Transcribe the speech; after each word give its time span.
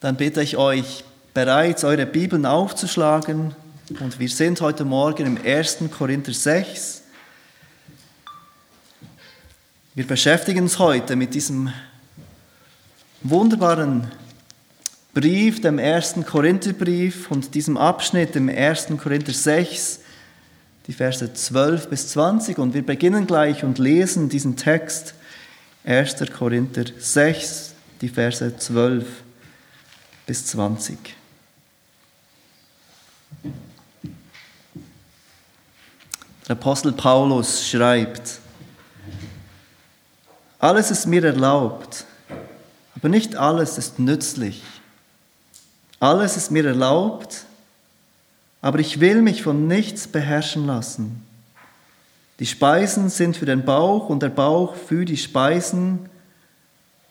dann 0.00 0.16
bitte 0.16 0.42
ich 0.42 0.56
euch 0.56 1.04
bereits, 1.34 1.84
eure 1.84 2.06
Bibeln 2.06 2.46
aufzuschlagen. 2.46 3.54
Und 4.00 4.18
wir 4.18 4.28
sind 4.28 4.60
heute 4.60 4.84
Morgen 4.84 5.26
im 5.26 5.38
1. 5.44 5.78
Korinther 5.96 6.32
6. 6.32 7.02
Wir 9.94 10.06
beschäftigen 10.06 10.62
uns 10.62 10.78
heute 10.78 11.16
mit 11.16 11.34
diesem 11.34 11.72
wunderbaren 13.22 14.08
Brief, 15.14 15.60
dem 15.60 15.80
1. 15.80 16.16
Korintherbrief 16.24 17.28
und 17.32 17.54
diesem 17.54 17.76
Abschnitt 17.76 18.36
im 18.36 18.48
1. 18.48 18.88
Korinther 19.02 19.32
6, 19.32 20.00
die 20.86 20.92
Verse 20.92 21.32
12 21.32 21.88
bis 21.88 22.08
20. 22.08 22.58
Und 22.58 22.74
wir 22.74 22.86
beginnen 22.86 23.26
gleich 23.26 23.64
und 23.64 23.78
lesen 23.78 24.28
diesen 24.28 24.56
Text 24.56 25.14
1. 25.84 26.16
Korinther 26.38 26.84
6, 26.96 27.72
die 28.00 28.08
Verse 28.08 28.56
12 28.56 29.04
bis 29.04 29.27
20. 30.34 30.98
Der 36.46 36.56
Apostel 36.56 36.92
Paulus 36.92 37.68
schreibt, 37.68 38.40
alles 40.58 40.90
ist 40.90 41.06
mir 41.06 41.24
erlaubt, 41.24 42.04
aber 42.96 43.08
nicht 43.08 43.36
alles 43.36 43.78
ist 43.78 43.98
nützlich. 43.98 44.62
Alles 46.00 46.36
ist 46.36 46.50
mir 46.50 46.64
erlaubt, 46.64 47.44
aber 48.60 48.78
ich 48.78 49.00
will 49.00 49.22
mich 49.22 49.42
von 49.42 49.66
nichts 49.66 50.06
beherrschen 50.06 50.66
lassen. 50.66 51.22
Die 52.38 52.46
Speisen 52.46 53.08
sind 53.10 53.36
für 53.36 53.46
den 53.46 53.64
Bauch 53.64 54.08
und 54.08 54.22
der 54.22 54.28
Bauch 54.28 54.74
für 54.74 55.04
die 55.04 55.16
Speisen. 55.16 56.08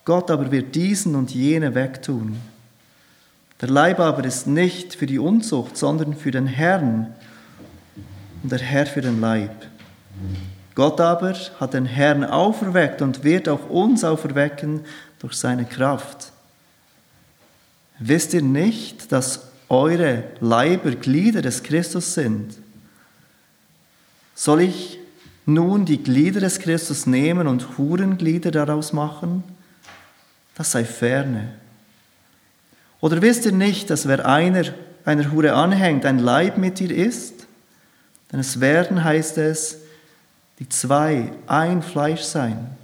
Gott 0.06 0.32
aber 0.32 0.52
wird 0.52 0.74
diesen 0.74 1.16
und 1.16 1.32
jene 1.32 1.76
wegtun. 1.76 2.38
Der 3.62 3.70
Leib 3.70 4.00
aber 4.00 4.24
ist 4.24 4.46
nicht 4.46 4.96
für 4.96 5.08
die 5.08 5.20
Unzucht, 5.20 5.78
sondern 5.78 6.16
für 6.16 6.32
den 6.32 6.48
Herrn 6.48 7.14
und 8.44 8.52
der 8.52 8.60
Herr 8.60 8.86
für 8.86 9.02
den 9.02 9.20
Leib. 9.20 9.66
Gott 10.76 11.02
aber 11.02 11.34
hat 11.60 11.74
den 11.74 11.86
Herrn 11.86 12.24
auferweckt 12.24 13.02
und 13.02 13.24
wird 13.24 13.50
auch 13.50 13.68
uns 13.70 14.04
auferwecken 14.04 14.82
durch 15.20 15.34
seine 15.34 15.66
Kraft. 15.66 16.32
Wisst 17.98 18.36
ihr 18.36 18.44
nicht, 18.44 19.12
dass 19.12 19.48
eure 19.70 20.24
Leiber 20.40 20.92
Glieder 20.92 21.42
des 21.42 21.64
Christus 21.64 22.14
sind? 22.14 22.56
Soll 24.36 24.62
ich 24.62 25.00
nun 25.48 25.86
die 25.86 26.04
Glieder 26.04 26.42
des 26.42 26.60
Christus 26.60 27.08
nehmen 27.08 27.48
und 27.48 27.80
Hurenglieder 27.80 28.52
daraus 28.52 28.94
machen? 28.94 29.44
Das 30.54 30.72
sei 30.72 30.86
ferne. 30.86 31.54
Oder 33.00 33.22
wisst 33.22 33.46
ihr 33.46 33.52
nicht, 33.52 33.90
dass 33.90 34.08
wer 34.08 34.26
einer, 34.26 34.66
einer 35.06 35.32
Hure 35.32 35.54
anhängt, 35.54 36.06
ein 36.06 36.20
Leib 36.20 36.58
mit 36.58 36.82
ihr 36.82 36.92
ist? 36.92 37.48
Denn 38.32 38.40
es 38.40 38.60
werden, 38.60 39.04
heißt 39.04 39.38
es, 39.38 39.78
die 40.60 40.68
zwei 40.68 41.32
ein 41.46 41.84
Fleisch 41.84 42.22
sein. 42.22 42.76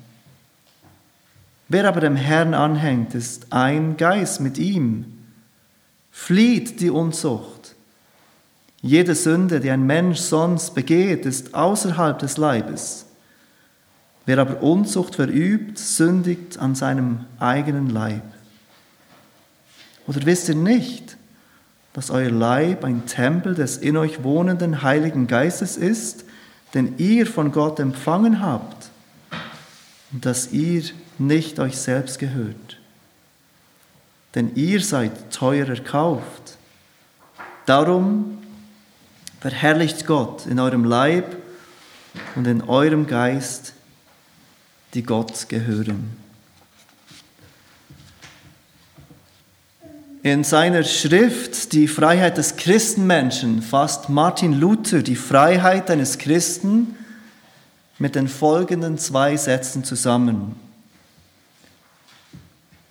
Wer 1.67 1.87
aber 1.87 2.01
dem 2.01 2.15
Herrn 2.15 2.53
anhängt, 2.53 3.15
ist 3.15 3.47
ein 3.51 3.97
Geist 3.97 4.41
mit 4.41 4.57
ihm. 4.57 5.05
Flieht 6.11 6.79
die 6.81 6.91
Unzucht. 6.91 7.75
Jede 8.81 9.15
Sünde, 9.15 9.59
die 9.59 9.71
ein 9.71 9.87
Mensch 9.87 10.19
sonst 10.19 10.75
begeht, 10.75 11.25
ist 11.25 11.55
außerhalb 11.55 12.19
des 12.19 12.37
Leibes. 12.37 13.05
Wer 14.25 14.39
aber 14.39 14.61
Unzucht 14.61 15.15
verübt, 15.15 15.79
sündigt 15.79 16.59
an 16.59 16.75
seinem 16.75 17.25
eigenen 17.39 17.89
Leib. 17.89 18.23
Oder 20.07 20.25
wisst 20.25 20.49
ihr 20.49 20.55
nicht, 20.55 21.17
dass 21.93 22.09
euer 22.09 22.31
Leib 22.31 22.83
ein 22.83 23.05
Tempel 23.05 23.55
des 23.55 23.77
in 23.77 23.97
euch 23.97 24.23
wohnenden 24.23 24.81
Heiligen 24.81 25.27
Geistes 25.27 25.77
ist, 25.77 26.25
den 26.73 26.97
ihr 26.97 27.27
von 27.27 27.51
Gott 27.51 27.79
empfangen 27.79 28.41
habt 28.41 28.89
und 30.11 30.25
dass 30.25 30.51
ihr 30.51 30.83
nicht 31.19 31.59
euch 31.59 31.77
selbst 31.77 32.19
gehört? 32.19 32.79
Denn 34.35 34.55
ihr 34.55 34.81
seid 34.81 35.31
teuer 35.31 35.67
erkauft. 35.67 36.57
Darum 37.67 38.39
verherrlicht 39.39 40.07
Gott 40.07 40.47
in 40.47 40.59
eurem 40.59 40.83
Leib 40.83 41.37
und 42.35 42.47
in 42.47 42.61
eurem 42.63 43.05
Geist, 43.05 43.73
die 44.95 45.03
Gott 45.03 45.47
gehören. 45.49 46.22
In 50.23 50.45
seiner 50.45 50.85
Schrift 50.85 51.73
Die 51.73 51.89
Freiheit 51.89 52.37
des 52.37 52.55
Christenmenschen 52.55 53.61
fasst 53.61 54.07
Martin 54.07 54.53
Luther 54.53 55.01
die 55.01 55.17
Freiheit 55.17 55.91
eines 55.91 56.17
Christen 56.17 56.95
mit 57.99 58.15
den 58.15 58.29
folgenden 58.29 58.97
zwei 58.97 59.35
Sätzen 59.35 59.83
zusammen. 59.83 60.55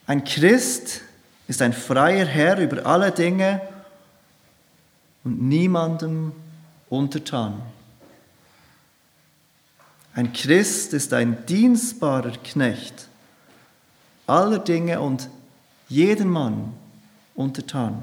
Ein 0.06 0.24
Christ 0.24 1.00
ist 1.48 1.62
ein 1.62 1.72
freier 1.72 2.26
Herr 2.26 2.58
über 2.58 2.84
alle 2.84 3.10
Dinge 3.10 3.62
und 5.24 5.40
niemandem 5.40 6.32
untertan. 6.90 7.62
Ein 10.14 10.34
Christ 10.34 10.92
ist 10.92 11.14
ein 11.14 11.46
dienstbarer 11.46 12.32
Knecht 12.44 13.08
aller 14.26 14.58
Dinge 14.58 15.00
und 15.00 15.30
jeden 15.88 16.28
Mann 16.28 16.74
untertan. 17.34 18.02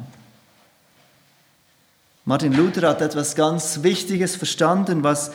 Martin 2.26 2.54
Luther 2.54 2.90
hat 2.90 3.02
etwas 3.02 3.36
ganz 3.36 3.82
Wichtiges 3.82 4.36
verstanden, 4.36 5.04
was 5.04 5.32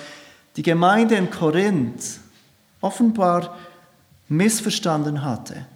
die 0.57 0.63
Gemeinde 0.63 1.17
in 1.17 1.31
Korinth 1.31 2.21
offenbar 2.81 3.57
missverstanden 4.29 5.25
hatte. 5.25 5.67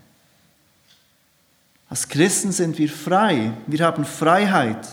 Als 1.88 2.08
Christen 2.08 2.52
sind 2.52 2.78
wir 2.78 2.88
frei, 2.88 3.52
wir 3.66 3.84
haben 3.84 4.04
Freiheit. 4.04 4.84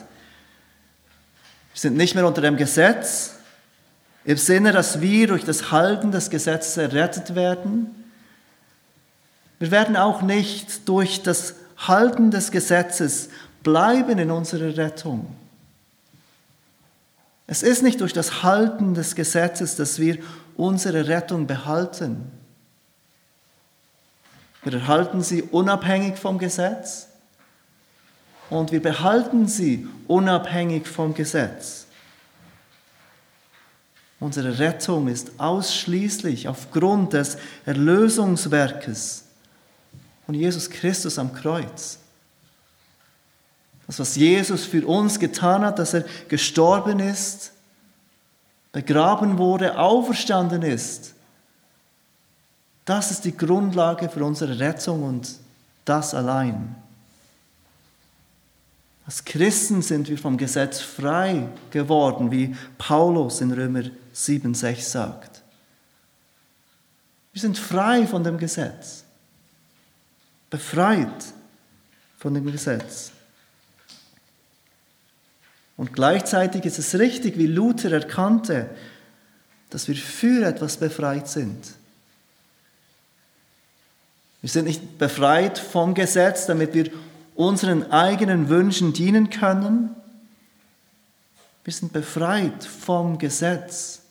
Wir 1.73 1.81
sind 1.81 1.97
nicht 1.97 2.15
mehr 2.15 2.25
unter 2.25 2.41
dem 2.41 2.55
Gesetz, 2.55 3.33
im 4.23 4.37
Sinne, 4.37 4.71
dass 4.71 5.01
wir 5.01 5.27
durch 5.27 5.43
das 5.43 5.71
Halten 5.71 6.11
des 6.11 6.31
Gesetzes 6.31 6.77
errettet 6.77 7.35
werden. 7.35 8.03
Wir 9.59 9.69
werden 9.69 9.95
auch 9.95 10.23
nicht 10.23 10.89
durch 10.89 11.21
das 11.21 11.53
Halten 11.77 12.31
des 12.31 12.51
Gesetzes 12.51 13.29
bleiben 13.63 14.19
in 14.19 14.31
unserer 14.31 14.77
Rettung. 14.77 15.35
Es 17.47 17.63
ist 17.63 17.83
nicht 17.83 18.01
durch 18.01 18.13
das 18.13 18.43
Halten 18.43 18.93
des 18.93 19.15
Gesetzes, 19.15 19.75
dass 19.75 19.99
wir 19.99 20.17
unsere 20.55 21.07
Rettung 21.07 21.47
behalten. 21.47 22.31
Wir 24.63 24.73
erhalten 24.73 25.21
sie 25.21 25.43
unabhängig 25.43 26.17
vom 26.17 26.39
Gesetz 26.39 27.07
und 28.49 28.71
wir 28.71 28.81
behalten 28.81 29.47
sie 29.47 29.87
unabhängig 30.07 30.87
vom 30.87 31.13
Gesetz. 31.13 31.85
Unsere 34.19 34.57
Rettung 34.57 35.07
ist 35.07 35.39
ausschließlich 35.39 36.47
aufgrund 36.47 37.13
des 37.13 37.37
Erlösungswerkes 37.65 39.24
und 40.27 40.33
Jesus 40.33 40.69
Christus 40.69 41.19
am 41.19 41.33
Kreuz. 41.33 41.99
Das, 43.87 43.99
was 43.99 44.15
Jesus 44.15 44.65
für 44.65 44.85
uns 44.87 45.19
getan 45.19 45.63
hat, 45.63 45.79
dass 45.79 45.93
er 45.93 46.05
gestorben 46.27 46.99
ist, 46.99 47.51
begraben 48.71 49.37
wurde, 49.37 49.77
auferstanden 49.77 50.63
ist, 50.63 51.13
das 52.83 53.11
ist 53.11 53.25
die 53.25 53.35
Grundlage 53.35 54.09
für 54.09 54.23
unsere 54.23 54.59
Rettung 54.59 55.03
und 55.03 55.35
das 55.85 56.13
allein. 56.13 56.75
Als 59.05 59.23
Christen 59.23 59.81
sind 59.81 60.09
wir 60.09 60.17
vom 60.17 60.37
Gesetz 60.37 60.81
frei 60.81 61.47
geworden, 61.69 62.31
wie 62.31 62.55
Paulus 62.77 63.41
in 63.41 63.51
Römer 63.51 63.83
7,6 64.15 64.81
sagt. 64.81 65.43
Wir 67.33 67.41
sind 67.41 67.57
frei 67.57 68.07
von 68.07 68.23
dem 68.23 68.37
Gesetz 68.37 69.04
befreit 70.49 71.33
von 72.17 72.33
dem 72.33 72.51
Gesetz. 72.51 73.11
Und 75.77 75.93
gleichzeitig 75.93 76.65
ist 76.65 76.79
es 76.79 76.97
richtig, 76.97 77.37
wie 77.37 77.47
Luther 77.47 77.91
erkannte, 77.91 78.69
dass 79.69 79.87
wir 79.87 79.95
für 79.95 80.45
etwas 80.45 80.77
befreit 80.77 81.27
sind. 81.27 81.73
Wir 84.41 84.49
sind 84.49 84.65
nicht 84.65 84.97
befreit 84.97 85.57
vom 85.57 85.93
Gesetz, 85.93 86.45
damit 86.45 86.73
wir 86.73 86.91
unseren 87.33 87.91
eigenen 87.91 88.47
Wünschen 88.47 88.93
dienen 88.93 89.29
können. 89.29 89.89
Wir 91.63 91.73
sind 91.73 91.91
befreit 91.91 92.63
vom 92.63 93.17
Gesetz 93.17 94.03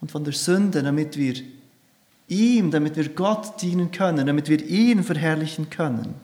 und 0.00 0.10
von 0.10 0.24
der 0.24 0.32
Sünde, 0.32 0.82
damit 0.82 1.16
wir 1.16 1.34
ihm, 2.28 2.70
damit 2.70 2.96
wir 2.96 3.08
Gott 3.10 3.60
dienen 3.60 3.90
können, 3.90 4.26
damit 4.26 4.48
wir 4.48 4.64
ihn 4.64 5.02
verherrlichen 5.02 5.70
können. 5.70 6.14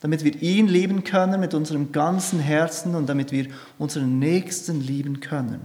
damit 0.00 0.22
wir 0.22 0.40
ihn 0.40 0.68
lieben 0.68 1.02
können 1.02 1.40
mit 1.40 1.54
unserem 1.54 1.90
ganzen 1.90 2.38
Herzen 2.38 2.94
und 2.94 3.08
damit 3.08 3.32
wir 3.32 3.48
unseren 3.78 4.18
Nächsten 4.20 4.80
lieben 4.80 5.18
können. 5.18 5.60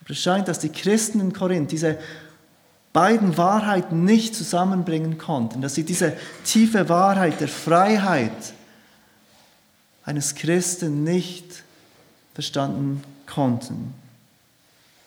Aber 0.00 0.10
es 0.10 0.18
scheint, 0.18 0.48
dass 0.48 0.58
die 0.58 0.70
Christen 0.70 1.20
in 1.20 1.32
Korinth 1.32 1.70
diese 1.70 1.98
beiden 2.92 3.36
Wahrheiten 3.36 4.04
nicht 4.04 4.34
zusammenbringen 4.34 5.18
konnten, 5.18 5.62
dass 5.62 5.74
sie 5.74 5.84
diese 5.84 6.16
tiefe 6.44 6.88
Wahrheit 6.88 7.40
der 7.40 7.48
Freiheit 7.48 8.54
eines 10.04 10.34
Christen 10.34 11.04
nicht 11.04 11.62
verstanden 12.34 13.02
konnten. 13.26 13.94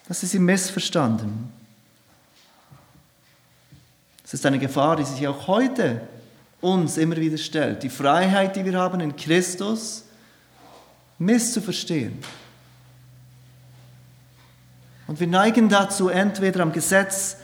Dass 0.08 0.20
sie 0.20 0.28
sie 0.28 0.40
missverstanden. 0.40 1.52
Es 4.24 4.34
ist 4.34 4.46
eine 4.46 4.60
Gefahr, 4.60 4.96
die 4.96 5.04
sich 5.04 5.28
auch 5.28 5.48
heute 5.48 6.02
uns 6.62 6.98
immer 6.98 7.16
wieder 7.18 7.38
stellt. 7.38 7.84
Die 7.84 7.90
Freiheit, 7.90 8.56
die 8.56 8.66
wir 8.66 8.78
haben 8.80 9.00
in 9.00 9.16
Christus, 9.16 10.04
misszuverstehen. 11.20 12.18
Und 15.08 15.20
wir 15.20 15.28
neigen 15.28 15.70
dazu, 15.70 16.10
entweder 16.10 16.62
am 16.62 16.72
Gesetz 16.72 17.38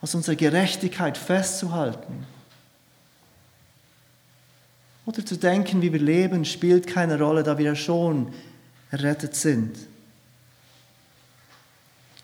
aus 0.00 0.14
unserer 0.14 0.36
Gerechtigkeit 0.36 1.18
festzuhalten 1.18 2.26
oder 5.04 5.24
zu 5.24 5.36
denken, 5.36 5.82
wie 5.82 5.92
wir 5.92 6.00
leben, 6.00 6.44
spielt 6.44 6.86
keine 6.86 7.18
Rolle, 7.18 7.42
da 7.42 7.58
wir 7.58 7.66
ja 7.66 7.76
schon 7.76 8.32
errettet 8.90 9.34
sind. 9.34 9.76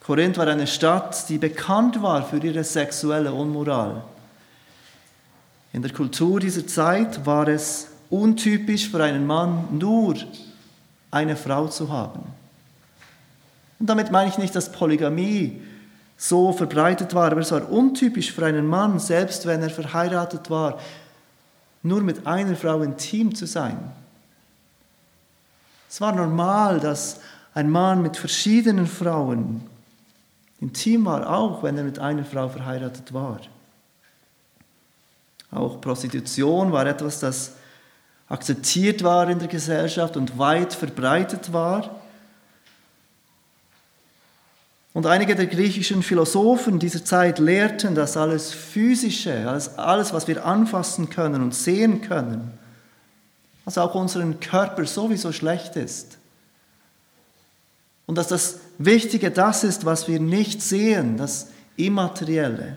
Korinth 0.05 0.37
war 0.37 0.49
eine 0.49 0.67
Stadt, 0.67 1.29
die 1.29 1.39
bekannt 1.39 2.03
war 2.03 2.25
für 2.25 2.39
ihre 2.39 2.65
sexuelle 2.65 3.33
Unmoral. 3.33 4.03
In 5.73 5.81
der 5.81 5.93
Kultur 5.93 6.41
dieser 6.41 6.67
Zeit 6.67 7.25
war 7.25 7.47
es 7.47 7.89
untypisch 8.11 8.91
für 8.91 9.03
einen 9.03 9.27
Mann, 9.27 9.69
nur 9.71 10.17
eine 11.11 11.37
Frau 11.37 11.69
zu 11.69 11.91
haben. 11.91 12.21
Und 13.79 13.87
damit 13.87 14.11
meine 14.11 14.29
ich 14.29 14.39
nicht, 14.39 14.55
dass 14.57 14.73
Polygamie 14.73 15.63
so 16.17 16.53
verbreitet 16.53 17.15
war, 17.15 17.31
aber 17.31 17.41
es 17.41 17.53
war 17.53 17.71
untypisch 17.71 18.33
für 18.33 18.45
einen 18.45 18.67
Mann, 18.67 18.99
selbst 18.99 19.47
wenn 19.47 19.63
er 19.63 19.71
verheiratet 19.71 20.51
war, 20.51 20.79
nur 21.83 22.01
mit 22.01 22.27
einer 22.27 22.57
Frau 22.57 22.83
intim 22.83 23.35
zu 23.35 23.47
sein. 23.47 23.79
Es 25.89 26.01
war 26.01 26.13
normal, 26.13 26.81
dass 26.81 27.21
ein 27.55 27.71
Mann 27.71 28.03
mit 28.03 28.17
verschiedenen 28.17 28.87
Frauen 28.87 29.63
intim 30.63 31.05
war, 31.05 31.29
auch 31.29 31.65
wenn 31.65 31.77
er 31.77 31.83
mit 31.83 31.99
einer 31.99 32.25
Frau 32.25 32.49
verheiratet 32.49 33.13
war. 33.13 33.41
Auch 35.51 35.81
Prostitution 35.81 36.71
war 36.71 36.87
etwas, 36.87 37.19
das 37.19 37.55
akzeptiert 38.29 39.03
war 39.03 39.29
in 39.29 39.41
der 39.41 39.49
Gesellschaft 39.49 40.17
und 40.17 40.39
weit 40.39 40.73
verbreitet 40.73 41.53
war. 41.53 42.01
Und 44.95 45.07
einige 45.07 45.35
der 45.35 45.47
griechischen 45.47 46.03
Philosophen 46.03 46.79
dieser 46.79 47.05
Zeit 47.05 47.39
lehrten, 47.41 47.95
dass 47.95 48.17
alles 48.17 48.53
Physische, 48.53 49.49
alles, 49.49 49.77
alles, 49.79 50.13
was 50.13 50.29
wir 50.29 50.47
anfassen 50.47 51.11
können 51.11 51.43
und 51.43 51.55
sehen 51.55 52.03
können, 52.03 52.57
also 53.67 53.81
auch 53.81 53.95
unseren 53.95 54.39
Körper 54.39 54.87
sowieso 54.87 55.33
schlecht 55.33 55.77
ist. 55.77 56.19
Und 58.07 58.17
dass 58.17 58.29
das 58.29 58.61
Wichtige 58.85 59.31
das 59.31 59.65
ist, 59.65 59.85
was 59.85 60.09
wir 60.09 60.21
nicht 60.21 60.63
sehen, 60.63 61.17
das 61.17 61.49
Immaterielle. 61.77 62.77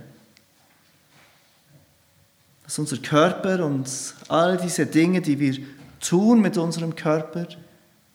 Dass 2.63 2.79
unser 2.79 2.97
Körper 2.97 3.65
und 3.65 3.87
all 4.27 4.57
diese 4.57 4.85
Dinge, 4.85 5.21
die 5.21 5.39
wir 5.39 5.57
tun 5.99 6.41
mit 6.41 6.57
unserem 6.57 6.95
Körper 6.95 7.47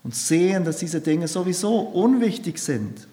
und 0.03 0.15
sehen, 0.15 0.65
dass 0.65 0.79
diese 0.79 1.01
Dinge 1.01 1.29
sowieso 1.29 1.79
unwichtig 1.79 2.59
sind. 2.59 3.07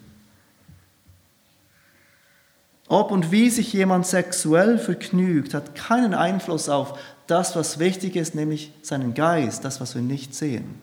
Ob 2.88 3.10
und 3.10 3.30
wie 3.30 3.50
sich 3.50 3.72
jemand 3.74 4.06
sexuell 4.06 4.78
vergnügt, 4.78 5.52
hat 5.52 5.74
keinen 5.74 6.14
Einfluss 6.14 6.68
auf 6.70 6.98
das, 7.26 7.54
was 7.54 7.78
wichtig 7.78 8.16
ist, 8.16 8.34
nämlich 8.34 8.72
seinen 8.82 9.12
Geist, 9.12 9.64
das, 9.64 9.80
was 9.80 9.94
wir 9.94 10.02
nicht 10.02 10.34
sehen. 10.34 10.80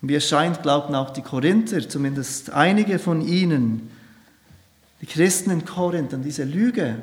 Wie 0.00 0.14
es 0.14 0.28
scheint, 0.28 0.62
glaubten 0.62 0.94
auch 0.94 1.10
die 1.10 1.22
Korinther, 1.22 1.88
zumindest 1.88 2.50
einige 2.50 2.98
von 2.98 3.20
ihnen, 3.20 3.90
die 5.00 5.06
Christen 5.06 5.50
in 5.50 5.64
Korinth, 5.64 6.14
an 6.14 6.22
diese 6.22 6.44
Lüge. 6.44 7.02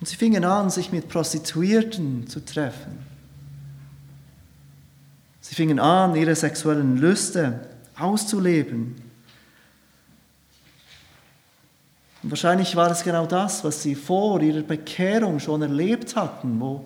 Und 0.00 0.06
sie 0.06 0.16
fingen 0.16 0.44
an, 0.44 0.70
sich 0.70 0.92
mit 0.92 1.08
Prostituierten 1.08 2.28
zu 2.28 2.44
treffen. 2.44 2.98
Sie 5.40 5.54
fingen 5.54 5.80
an, 5.80 6.14
ihre 6.14 6.36
sexuellen 6.36 6.98
Lüste 6.98 7.68
auszuleben. 7.98 8.96
Und 12.22 12.30
wahrscheinlich 12.30 12.76
war 12.76 12.90
es 12.90 13.02
genau 13.02 13.26
das, 13.26 13.64
was 13.64 13.82
sie 13.82 13.94
vor 13.94 14.40
ihrer 14.42 14.62
Bekehrung 14.62 15.40
schon 15.40 15.62
erlebt 15.62 16.16
hatten, 16.16 16.60
wo 16.60 16.84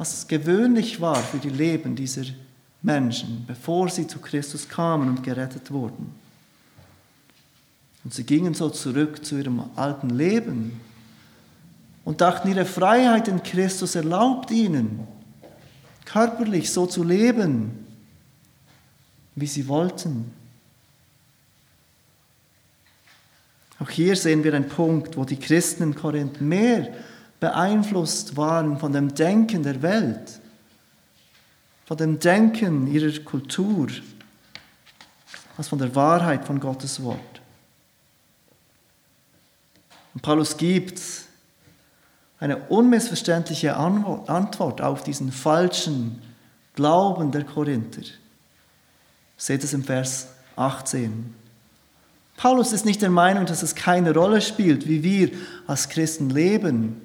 was 0.00 0.26
gewöhnlich 0.26 0.98
war 1.02 1.16
für 1.16 1.36
die 1.36 1.50
Leben 1.50 1.94
dieser 1.94 2.22
Menschen, 2.80 3.44
bevor 3.46 3.90
sie 3.90 4.06
zu 4.06 4.18
Christus 4.18 4.66
kamen 4.66 5.10
und 5.10 5.22
gerettet 5.22 5.70
wurden. 5.70 6.14
Und 8.02 8.14
sie 8.14 8.24
gingen 8.24 8.54
so 8.54 8.70
zurück 8.70 9.22
zu 9.22 9.36
ihrem 9.36 9.62
alten 9.76 10.08
Leben 10.08 10.80
und 12.06 12.22
dachten, 12.22 12.48
ihre 12.48 12.64
Freiheit 12.64 13.28
in 13.28 13.42
Christus 13.42 13.94
erlaubt 13.94 14.50
ihnen, 14.50 15.06
körperlich 16.06 16.70
so 16.72 16.86
zu 16.86 17.04
leben, 17.04 17.86
wie 19.34 19.46
sie 19.46 19.68
wollten. 19.68 20.32
Auch 23.78 23.90
hier 23.90 24.16
sehen 24.16 24.44
wir 24.44 24.54
einen 24.54 24.68
Punkt, 24.68 25.18
wo 25.18 25.26
die 25.26 25.36
Christen 25.36 25.82
in 25.82 25.94
Korinth 25.94 26.40
mehr 26.40 26.88
beeinflusst 27.40 28.36
waren 28.36 28.78
von 28.78 28.92
dem 28.92 29.14
Denken 29.14 29.62
der 29.62 29.82
Welt, 29.82 30.40
von 31.86 31.96
dem 31.96 32.18
Denken 32.18 32.86
ihrer 32.86 33.18
Kultur, 33.24 33.88
als 35.56 35.68
von 35.68 35.78
der 35.78 35.94
Wahrheit 35.94 36.44
von 36.44 36.60
Gottes 36.60 37.02
Wort. 37.02 37.18
Und 40.14 40.22
Paulus 40.22 40.56
gibt 40.56 41.00
eine 42.38 42.56
unmissverständliche 42.68 43.76
Antwort 43.76 44.80
auf 44.80 45.02
diesen 45.02 45.32
falschen 45.32 46.22
Glauben 46.74 47.30
der 47.30 47.44
Korinther. 47.44 48.02
Seht 49.36 49.64
es 49.64 49.72
im 49.72 49.84
Vers 49.84 50.28
18. 50.56 51.34
Paulus 52.36 52.72
ist 52.72 52.86
nicht 52.86 53.02
der 53.02 53.10
Meinung, 53.10 53.44
dass 53.44 53.62
es 53.62 53.74
keine 53.74 54.14
Rolle 54.14 54.40
spielt, 54.40 54.88
wie 54.88 55.02
wir 55.02 55.30
als 55.66 55.90
Christen 55.90 56.30
leben, 56.30 57.02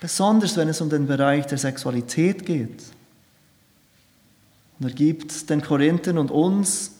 besonders 0.00 0.56
wenn 0.56 0.68
es 0.68 0.80
um 0.80 0.90
den 0.90 1.06
Bereich 1.06 1.46
der 1.46 1.58
Sexualität 1.58 2.46
geht. 2.46 2.82
Und 4.78 4.88
er 4.88 4.94
gibt 4.94 5.50
den 5.50 5.60
Korinthern 5.60 6.18
und 6.18 6.30
uns 6.30 6.92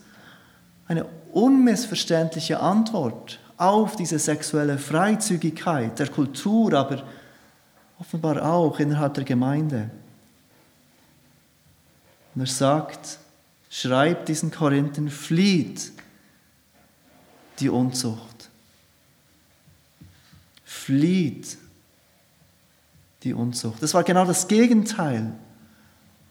eine 0.88 1.07
unmissverständliche 1.33 2.61
Antwort 2.61 3.38
auf 3.57 3.97
diese 3.97 4.19
sexuelle 4.19 4.78
Freizügigkeit 4.78 5.99
der 5.99 6.09
Kultur, 6.09 6.73
aber 6.75 7.05
offenbar 7.99 8.45
auch 8.45 8.78
innerhalb 8.78 9.14
der 9.14 9.25
Gemeinde. 9.25 9.90
Und 12.35 12.43
er 12.43 12.47
sagt, 12.47 13.19
schreibt 13.69 14.28
diesen 14.28 14.50
Korinthern, 14.50 15.09
flieht 15.09 15.93
die 17.59 17.69
Unzucht. 17.69 18.49
Flieht 20.64 21.59
die 23.25 23.35
Unzucht. 23.35 23.83
Das 23.83 23.95
war 23.95 24.05
genau 24.05 24.25
das 24.25 24.49
Gegenteil 24.49 25.33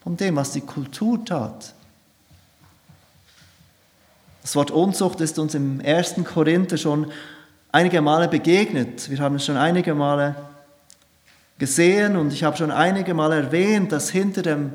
von 0.03 0.17
dem, 0.17 0.35
was 0.35 0.51
die 0.51 0.61
Kultur 0.61 1.23
tat. 1.25 1.73
Das 4.41 4.55
Wort 4.55 4.71
Unzucht 4.71 5.19
ist 5.19 5.39
uns 5.39 5.55
im 5.55 5.81
ersten 5.81 6.23
Korinther 6.23 6.77
schon 6.77 7.11
einige 7.73 8.01
Male 8.01 8.29
begegnet. 8.29 9.09
Wir 9.09 9.19
haben 9.19 9.35
es 9.35 9.45
schon 9.45 9.57
einige 9.57 9.93
Male 9.93 10.35
gesehen 11.57 12.15
und 12.15 12.31
ich 12.31 12.43
habe 12.43 12.55
schon 12.55 12.71
einige 12.71 13.13
Male 13.13 13.35
erwähnt, 13.35 13.91
dass 13.91 14.09
hinter 14.09 14.43
dem 14.43 14.71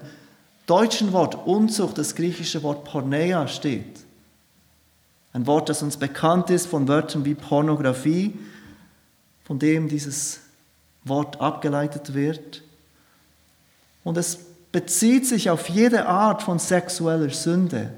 deutschen 0.67 1.13
Wort 1.13 1.47
Unzucht 1.47 1.97
das 1.97 2.15
griechische 2.15 2.63
Wort 2.63 2.85
Porneia 2.85 3.49
steht. 3.49 4.05
Ein 5.33 5.47
Wort, 5.47 5.71
das 5.71 5.83
uns 5.83 5.97
bekannt 5.97 6.51
ist 6.51 6.67
von 6.67 6.89
Wörtern 6.89 7.25
wie 7.25 7.35
Pornografie, 7.35 8.39
von 9.45 9.59
dem 9.59 9.89
dieses 9.89 10.42
Wort 11.05 11.41
abgeleitet 11.41 12.15
wird. 12.15 12.63
Und 14.05 14.17
es 14.17 14.39
bezieht 14.73 15.27
sich 15.27 15.51
auf 15.51 15.69
jede 15.69 16.07
Art 16.07 16.43
von 16.43 16.59
sexueller 16.59 17.31
Sünde, 17.31 17.93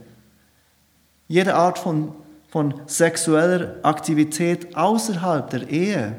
jede 1.29 1.55
Art 1.55 1.79
von 1.79 2.13
von 2.55 2.73
sexueller 2.87 3.75
Aktivität 3.83 4.77
außerhalb 4.77 5.51
der 5.51 5.69
Ehe, 5.69 6.15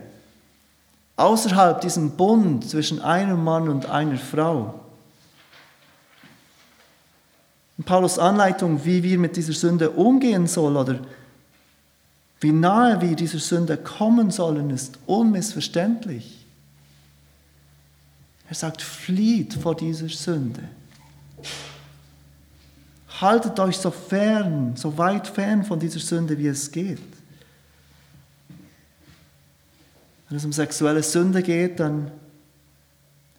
außerhalb 1.16 1.80
diesem 1.80 2.12
Bund 2.12 2.70
zwischen 2.70 3.02
einem 3.02 3.42
Mann 3.42 3.70
und 3.70 3.86
einer 3.86 4.18
Frau. 4.18 4.78
Und 7.78 7.86
Paulus 7.86 8.20
Anleitung, 8.20 8.84
wie 8.84 9.02
wir 9.02 9.18
mit 9.18 9.38
dieser 9.38 9.54
Sünde 9.54 9.92
umgehen 9.92 10.46
sollen 10.46 10.76
oder 10.76 11.00
wie 12.42 12.52
nahe 12.52 13.00
wir 13.00 13.16
dieser 13.16 13.40
Sünde 13.40 13.78
kommen 13.78 14.30
sollen, 14.30 14.72
ist 14.72 15.00
unmissverständlich. 15.06 16.45
Er 18.48 18.56
sagt, 18.56 18.82
flieht 18.82 19.54
vor 19.56 19.76
dieser 19.76 20.10
Sünde. 20.10 20.64
Haltet 23.20 23.60
euch 23.60 23.78
so 23.78 23.92
fern, 23.92 24.76
so 24.76 24.98
weit 24.98 25.28
fern 25.28 25.64
von 25.64 25.80
dieser 25.80 26.00
Sünde, 26.00 26.38
wie 26.38 26.48
es 26.48 26.72
geht. 26.72 27.00
Wenn 30.28 30.38
es 30.38 30.46
um 30.46 30.54
sexuelle 30.54 31.02
Sünde 31.02 31.42
geht, 31.42 31.80
dann 31.80 32.12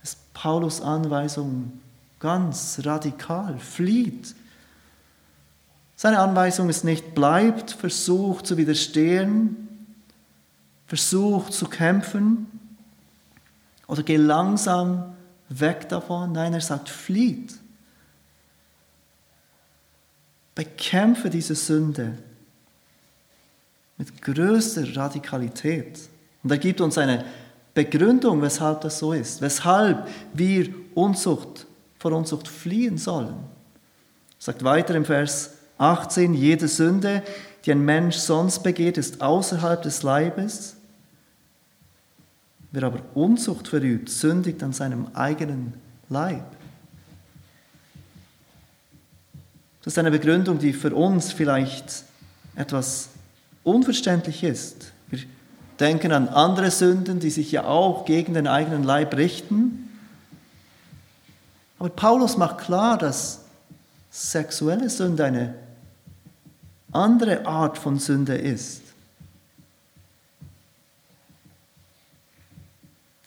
ist 0.02 0.18
Paulus 0.32 0.80
Anweisung 0.80 1.72
ganz 2.18 2.80
radikal, 2.84 3.58
flieht. 3.58 4.34
Seine 5.94 6.20
Anweisung 6.20 6.68
ist 6.68 6.84
nicht, 6.84 7.14
bleibt, 7.14 7.70
versucht 7.70 8.46
zu 8.46 8.56
widerstehen, 8.56 9.68
versucht 10.86 11.52
zu 11.52 11.66
kämpfen 11.66 12.55
oder 13.86 14.02
geh 14.02 14.16
langsam 14.16 15.14
weg 15.48 15.88
davon. 15.88 16.32
Nein, 16.32 16.54
er 16.54 16.60
sagt, 16.60 16.88
flieht. 16.88 17.54
Bekämpfe 20.54 21.30
diese 21.30 21.54
Sünde 21.54 22.18
mit 23.98 24.20
größter 24.22 24.96
Radikalität. 24.96 26.08
Und 26.42 26.50
er 26.50 26.58
gibt 26.58 26.80
uns 26.80 26.98
eine 26.98 27.24
Begründung, 27.74 28.40
weshalb 28.40 28.80
das 28.80 28.98
so 28.98 29.12
ist, 29.12 29.40
weshalb 29.40 30.08
wir 30.32 30.68
Unzucht 30.94 31.66
vor 31.98 32.12
Unzucht 32.12 32.48
fliehen 32.48 32.96
sollen. 32.96 33.34
Er 33.34 33.34
sagt 34.38 34.64
weiter 34.64 34.94
im 34.94 35.04
Vers 35.04 35.50
18, 35.78 36.34
jede 36.34 36.68
Sünde, 36.68 37.22
die 37.64 37.72
ein 37.72 37.84
Mensch 37.84 38.16
sonst 38.16 38.62
begeht, 38.62 38.96
ist 38.96 39.20
außerhalb 39.20 39.82
des 39.82 40.02
Leibes. 40.02 40.75
Wer 42.76 42.88
aber 42.88 43.00
Unzucht 43.14 43.68
verübt, 43.68 44.10
sündigt 44.10 44.62
an 44.62 44.74
seinem 44.74 45.06
eigenen 45.14 45.72
Leib. 46.10 46.44
Das 49.82 49.94
ist 49.94 49.98
eine 49.98 50.10
Begründung, 50.10 50.58
die 50.58 50.74
für 50.74 50.94
uns 50.94 51.32
vielleicht 51.32 52.04
etwas 52.54 53.08
unverständlich 53.64 54.44
ist. 54.44 54.92
Wir 55.08 55.20
denken 55.80 56.12
an 56.12 56.28
andere 56.28 56.70
Sünden, 56.70 57.18
die 57.18 57.30
sich 57.30 57.50
ja 57.50 57.64
auch 57.64 58.04
gegen 58.04 58.34
den 58.34 58.46
eigenen 58.46 58.82
Leib 58.82 59.16
richten. 59.16 59.88
Aber 61.78 61.88
Paulus 61.88 62.36
macht 62.36 62.58
klar, 62.58 62.98
dass 62.98 63.40
sexuelle 64.10 64.90
Sünde 64.90 65.24
eine 65.24 65.54
andere 66.92 67.46
Art 67.46 67.78
von 67.78 67.98
Sünde 67.98 68.34
ist. 68.34 68.82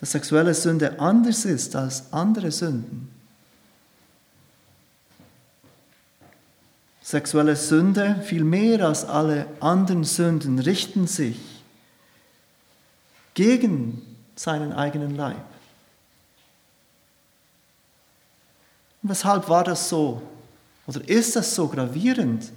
Dass 0.09 0.13
sexuelle 0.13 0.55
Sünde 0.55 0.99
anders 0.99 1.45
ist 1.45 1.75
als 1.75 2.11
andere 2.11 2.49
Sünden. 2.49 3.11
Sexuelle 7.03 7.55
Sünde, 7.55 8.19
viel 8.23 8.43
mehr 8.43 8.87
als 8.87 9.05
alle 9.05 9.45
anderen 9.59 10.03
Sünden, 10.03 10.57
richten 10.57 11.05
sich 11.05 11.37
gegen 13.35 14.01
seinen 14.35 14.73
eigenen 14.73 15.15
Leib. 15.15 15.45
Und 19.03 19.09
weshalb 19.11 19.47
war 19.47 19.63
das 19.63 19.89
so? 19.89 20.23
Oder 20.87 21.07
ist 21.07 21.35
das 21.35 21.53
so 21.53 21.67
gravierend? 21.67 22.51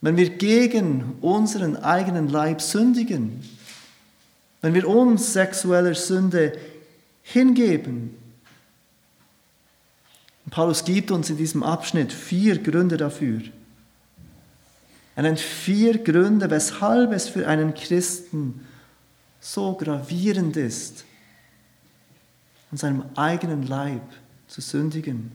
Wenn 0.00 0.16
wir 0.16 0.30
gegen 0.30 1.18
unseren 1.20 1.76
eigenen 1.76 2.28
Leib 2.28 2.60
sündigen, 2.60 3.48
wenn 4.62 4.74
wir 4.74 4.88
uns 4.88 5.32
sexueller 5.32 5.94
Sünde 5.94 6.56
hingeben, 7.22 8.16
Paulus 10.50 10.84
gibt 10.84 11.10
uns 11.10 11.30
in 11.30 11.36
diesem 11.36 11.62
Abschnitt 11.62 12.12
vier 12.12 12.58
Gründe 12.58 12.96
dafür. 12.96 13.40
Er 15.16 15.22
nennt 15.22 15.40
vier 15.40 15.98
Gründe, 15.98 16.50
weshalb 16.50 17.12
es 17.12 17.28
für 17.28 17.46
einen 17.46 17.74
Christen 17.74 18.66
so 19.40 19.74
gravierend 19.74 20.56
ist, 20.56 21.04
an 22.70 22.78
seinem 22.78 23.04
eigenen 23.14 23.66
Leib 23.66 24.02
zu 24.46 24.60
sündigen. 24.60 25.32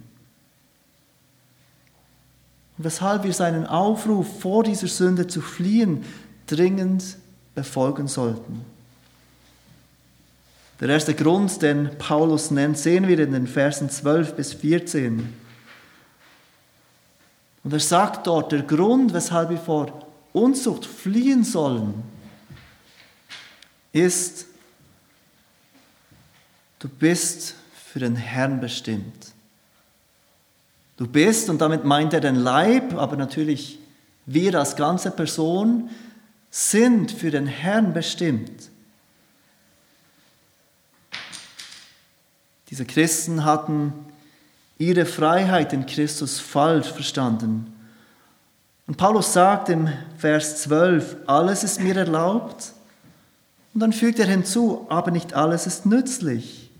Und 2.77 2.83
weshalb 2.83 3.23
wir 3.23 3.33
seinen 3.33 3.65
Aufruf, 3.65 4.39
vor 4.39 4.63
dieser 4.63 4.87
Sünde 4.87 5.27
zu 5.27 5.41
fliehen, 5.41 6.03
dringend 6.45 7.17
befolgen 7.55 8.07
sollten. 8.07 8.76
Der 10.79 10.89
erste 10.89 11.15
Grund, 11.15 11.61
den 11.61 11.97
Paulus 11.97 12.51
nennt, 12.51 12.77
sehen 12.77 13.07
wir 13.07 13.17
in 13.19 13.31
den 13.31 13.47
Versen 13.47 13.89
12 13.89 14.35
bis 14.35 14.53
14. 14.53 15.33
Und 17.63 17.73
er 17.73 17.79
sagt 17.79 18.27
dort, 18.27 18.51
der 18.51 18.61
Grund, 18.61 19.13
weshalb 19.13 19.49
wir 19.49 19.57
vor 19.57 20.07
Unzucht 20.33 20.85
fliehen 20.85 21.43
sollen, 21.43 22.03
ist, 23.91 24.45
du 26.77 26.87
bist 26.87 27.55
für 27.91 27.99
den 27.99 28.15
Herrn 28.15 28.59
bestimmt. 28.59 29.33
Du 30.97 31.07
bist, 31.07 31.49
und 31.49 31.59
damit 31.59 31.85
meint 31.85 32.13
er 32.13 32.21
den 32.21 32.35
Leib, 32.35 32.95
aber 32.95 33.17
natürlich 33.17 33.79
wir 34.27 34.55
als 34.55 34.75
ganze 34.75 35.09
Person 35.09 35.89
sind 36.51 37.11
für 37.11 37.31
den 37.31 37.47
Herrn 37.47 37.93
bestimmt. 37.93 38.69
Diese 42.69 42.85
Christen 42.85 43.45
hatten 43.45 43.93
ihre 44.77 45.05
Freiheit 45.05 45.73
in 45.73 45.85
Christus 45.85 46.39
falsch 46.39 46.91
verstanden. 46.91 47.73
Und 48.85 48.97
Paulus 48.97 49.33
sagt 49.33 49.69
im 49.69 49.89
Vers 50.17 50.63
12, 50.63 51.17
alles 51.27 51.63
ist 51.63 51.79
mir 51.81 51.95
erlaubt. 51.95 52.73
Und 53.73 53.81
dann 53.81 53.93
fügt 53.93 54.19
er 54.19 54.25
hinzu, 54.25 54.85
aber 54.89 55.11
nicht 55.11 55.33
alles 55.33 55.67
ist 55.67 55.85
nützlich. 55.85 56.71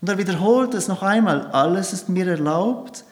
Und 0.00 0.08
er 0.08 0.18
wiederholt 0.18 0.74
es 0.74 0.88
noch 0.88 1.02
einmal, 1.02 1.48
alles 1.48 1.92
ist 1.92 2.08
mir 2.08 2.28
erlaubt, 2.28 3.04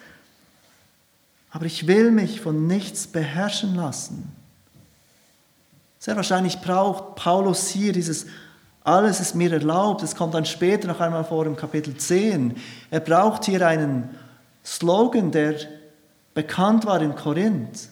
aber 1.51 1.67
ich 1.67 1.87
will 1.87 2.13
mich 2.13 2.41
von 2.41 2.67
nichts 2.67 3.07
beherrschen 3.07 3.75
lassen. 3.75 4.31
Sehr 5.99 6.15
wahrscheinlich 6.15 6.61
braucht 6.61 7.17
Paulus 7.17 7.69
hier 7.69 7.93
dieses 7.93 8.27
alles 8.87 9.19
ist 9.19 9.35
mir 9.35 9.53
erlaubt. 9.53 10.05
Es 10.05 10.15
kommt 10.15 10.35
dann 10.35 10.45
später 10.45 10.87
noch 10.87 11.01
einmal 11.01 11.25
vor 11.25 11.45
im 11.45 11.57
Kapitel 11.57 11.97
10. 11.97 12.57
Er 12.91 13.01
braucht 13.01 13.45
hier 13.45 13.67
einen 13.67 14.09
Slogan, 14.65 15.33
der 15.33 15.57
bekannt 16.35 16.87
war 16.87 17.03
in 17.03 17.17
Korinth. 17.17 17.89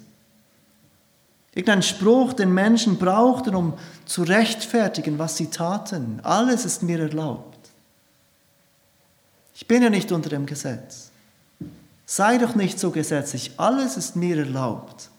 Irgendein 1.53 1.83
Spruch, 1.83 2.33
den 2.33 2.55
Menschen 2.55 2.97
brauchten, 2.97 3.57
um 3.57 3.75
zu 4.07 4.23
rechtfertigen, 4.23 5.19
was 5.19 5.37
sie 5.37 5.51
taten. 5.51 6.21
Alles 6.23 6.65
ist 6.65 6.85
mir 6.85 7.01
erlaubt. 7.01 7.59
Ich 9.57 9.67
bin 9.67 9.83
ja 9.83 9.91
nicht 9.91 10.13
unter 10.13 10.31
dem 10.31 10.47
Gesetz. 10.47 11.11
Sei 12.07 12.39
doch 12.39 12.55
nicht 12.55 12.79
so 12.79 12.93
gesetzlich. 12.93 13.53
Alles 13.57 13.97
ist 13.97 14.15
mir 14.15 14.39
erlaubt. 14.39 15.11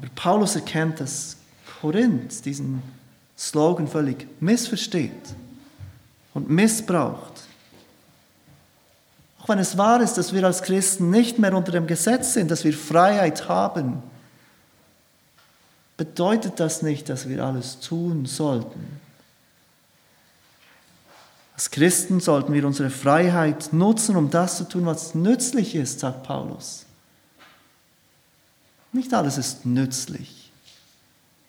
Aber 0.00 0.08
Paulus 0.14 0.56
erkennt, 0.56 1.00
dass 1.00 1.36
Korinth 1.80 2.44
diesen 2.46 2.82
Slogan 3.36 3.86
völlig 3.86 4.26
missversteht 4.40 5.34
und 6.32 6.48
missbraucht. 6.48 7.42
Auch 9.42 9.48
wenn 9.48 9.58
es 9.58 9.76
wahr 9.76 10.00
ist, 10.00 10.14
dass 10.14 10.32
wir 10.32 10.44
als 10.44 10.62
Christen 10.62 11.10
nicht 11.10 11.38
mehr 11.38 11.54
unter 11.54 11.72
dem 11.72 11.86
Gesetz 11.86 12.32
sind, 12.32 12.50
dass 12.50 12.64
wir 12.64 12.72
Freiheit 12.72 13.48
haben, 13.48 14.02
bedeutet 15.98 16.60
das 16.60 16.80
nicht, 16.80 17.10
dass 17.10 17.28
wir 17.28 17.44
alles 17.44 17.80
tun 17.80 18.24
sollten. 18.24 19.00
Als 21.54 21.70
Christen 21.70 22.20
sollten 22.20 22.54
wir 22.54 22.66
unsere 22.66 22.88
Freiheit 22.88 23.74
nutzen, 23.74 24.16
um 24.16 24.30
das 24.30 24.56
zu 24.56 24.64
tun, 24.64 24.86
was 24.86 25.14
nützlich 25.14 25.74
ist, 25.74 26.00
sagt 26.00 26.22
Paulus. 26.22 26.86
Nicht 28.92 29.14
alles 29.14 29.38
ist 29.38 29.66
nützlich, 29.66 30.50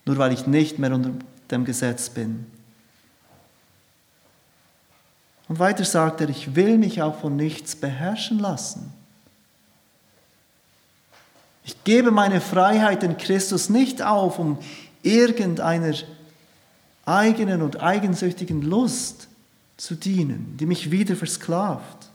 nur 0.06 0.18
weil 0.18 0.32
ich 0.32 0.48
nicht 0.48 0.80
mehr 0.80 0.94
unter 0.94 1.12
dem 1.50 1.66
Gesetz 1.66 2.10
bin. 2.10 2.46
Und 5.48 5.60
weiter 5.60 5.84
sagt 5.84 6.22
er, 6.22 6.30
ich 6.30 6.56
will 6.56 6.78
mich 6.78 7.02
auch 7.02 7.20
von 7.20 7.36
nichts 7.36 7.76
beherrschen 7.76 8.40
lassen. 8.40 8.94
Ich 11.64 11.84
gebe 11.84 12.12
meine 12.12 12.42
Freiheit 12.42 13.04
in 13.04 13.18
Christus 13.18 13.70
nicht 13.70 14.02
auf, 14.02 14.40
um 14.40 14.58
irgendeiner 15.04 15.94
eigenen 17.06 17.62
und 17.62 17.82
eigensüchtigen 17.82 18.62
Lust 18.62 19.28
zu 19.78 19.96
dienen, 19.96 20.58
die 20.58 20.66
mich 20.66 20.92
wieder 20.92 21.16
versklavt. 21.16 22.10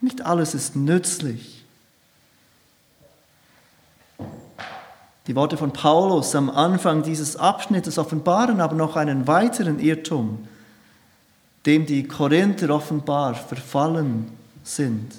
Nicht 0.00 0.20
alles 0.22 0.54
ist 0.54 0.76
nützlich. 0.76 1.57
Die 5.28 5.36
Worte 5.36 5.58
von 5.58 5.74
Paulus 5.74 6.34
am 6.34 6.48
Anfang 6.48 7.02
dieses 7.02 7.36
Abschnittes 7.36 7.98
offenbaren 7.98 8.62
aber 8.62 8.74
noch 8.74 8.96
einen 8.96 9.26
weiteren 9.26 9.78
Irrtum, 9.78 10.48
dem 11.66 11.84
die 11.84 12.08
Korinther 12.08 12.70
offenbar 12.70 13.34
verfallen 13.34 14.32
sind. 14.64 15.12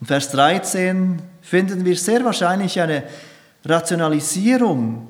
In 0.00 0.06
Vers 0.06 0.30
13 0.30 1.20
finden 1.42 1.84
wir 1.84 1.94
sehr 1.94 2.24
wahrscheinlich 2.24 2.80
eine 2.80 3.04
Rationalisierung, 3.66 5.06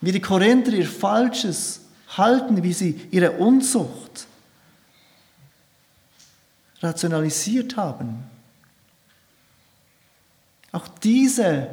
wie 0.00 0.12
die 0.12 0.20
Korinther 0.20 0.74
ihr 0.74 0.86
Falsches 0.86 1.80
halten, 2.16 2.62
wie 2.62 2.72
sie 2.72 3.08
ihre 3.10 3.32
Unzucht 3.32 4.28
rationalisiert 6.80 7.76
haben. 7.76 8.33
Auch 10.74 10.88
diese 10.88 11.68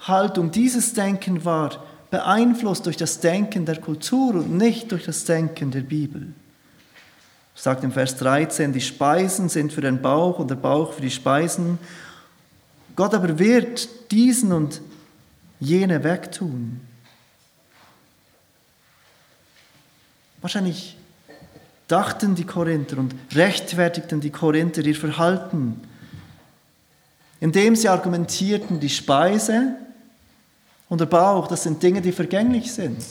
Haltung, 0.00 0.50
dieses 0.50 0.94
Denken 0.94 1.44
war 1.44 1.84
beeinflusst 2.10 2.86
durch 2.86 2.96
das 2.96 3.20
Denken 3.20 3.66
der 3.66 3.78
Kultur 3.78 4.36
und 4.36 4.56
nicht 4.56 4.90
durch 4.90 5.04
das 5.04 5.26
Denken 5.26 5.70
der 5.70 5.82
Bibel. 5.82 6.22
Er 6.22 7.60
sagt 7.60 7.84
im 7.84 7.92
Vers 7.92 8.16
13, 8.16 8.72
die 8.72 8.80
Speisen 8.80 9.50
sind 9.50 9.70
für 9.70 9.82
den 9.82 10.00
Bauch 10.00 10.38
und 10.38 10.48
der 10.48 10.54
Bauch 10.54 10.94
für 10.94 11.02
die 11.02 11.10
Speisen. 11.10 11.78
Gott 12.96 13.12
aber 13.12 13.38
wird 13.38 14.10
diesen 14.10 14.52
und 14.52 14.80
jene 15.60 16.02
wegtun. 16.02 16.80
Wahrscheinlich 20.40 20.96
dachten 21.86 22.34
die 22.34 22.44
Korinther 22.44 22.96
und 22.96 23.14
rechtfertigten 23.34 24.22
die 24.22 24.30
Korinther 24.30 24.82
ihr 24.86 24.96
Verhalten, 24.96 25.82
indem 27.40 27.76
sie 27.76 27.88
argumentierten, 27.88 28.80
die 28.80 28.88
Speise 28.88 29.76
und 30.88 31.00
der 31.00 31.06
Bauch, 31.06 31.46
das 31.46 31.62
sind 31.62 31.82
Dinge, 31.82 32.00
die 32.00 32.12
vergänglich 32.12 32.72
sind. 32.72 33.02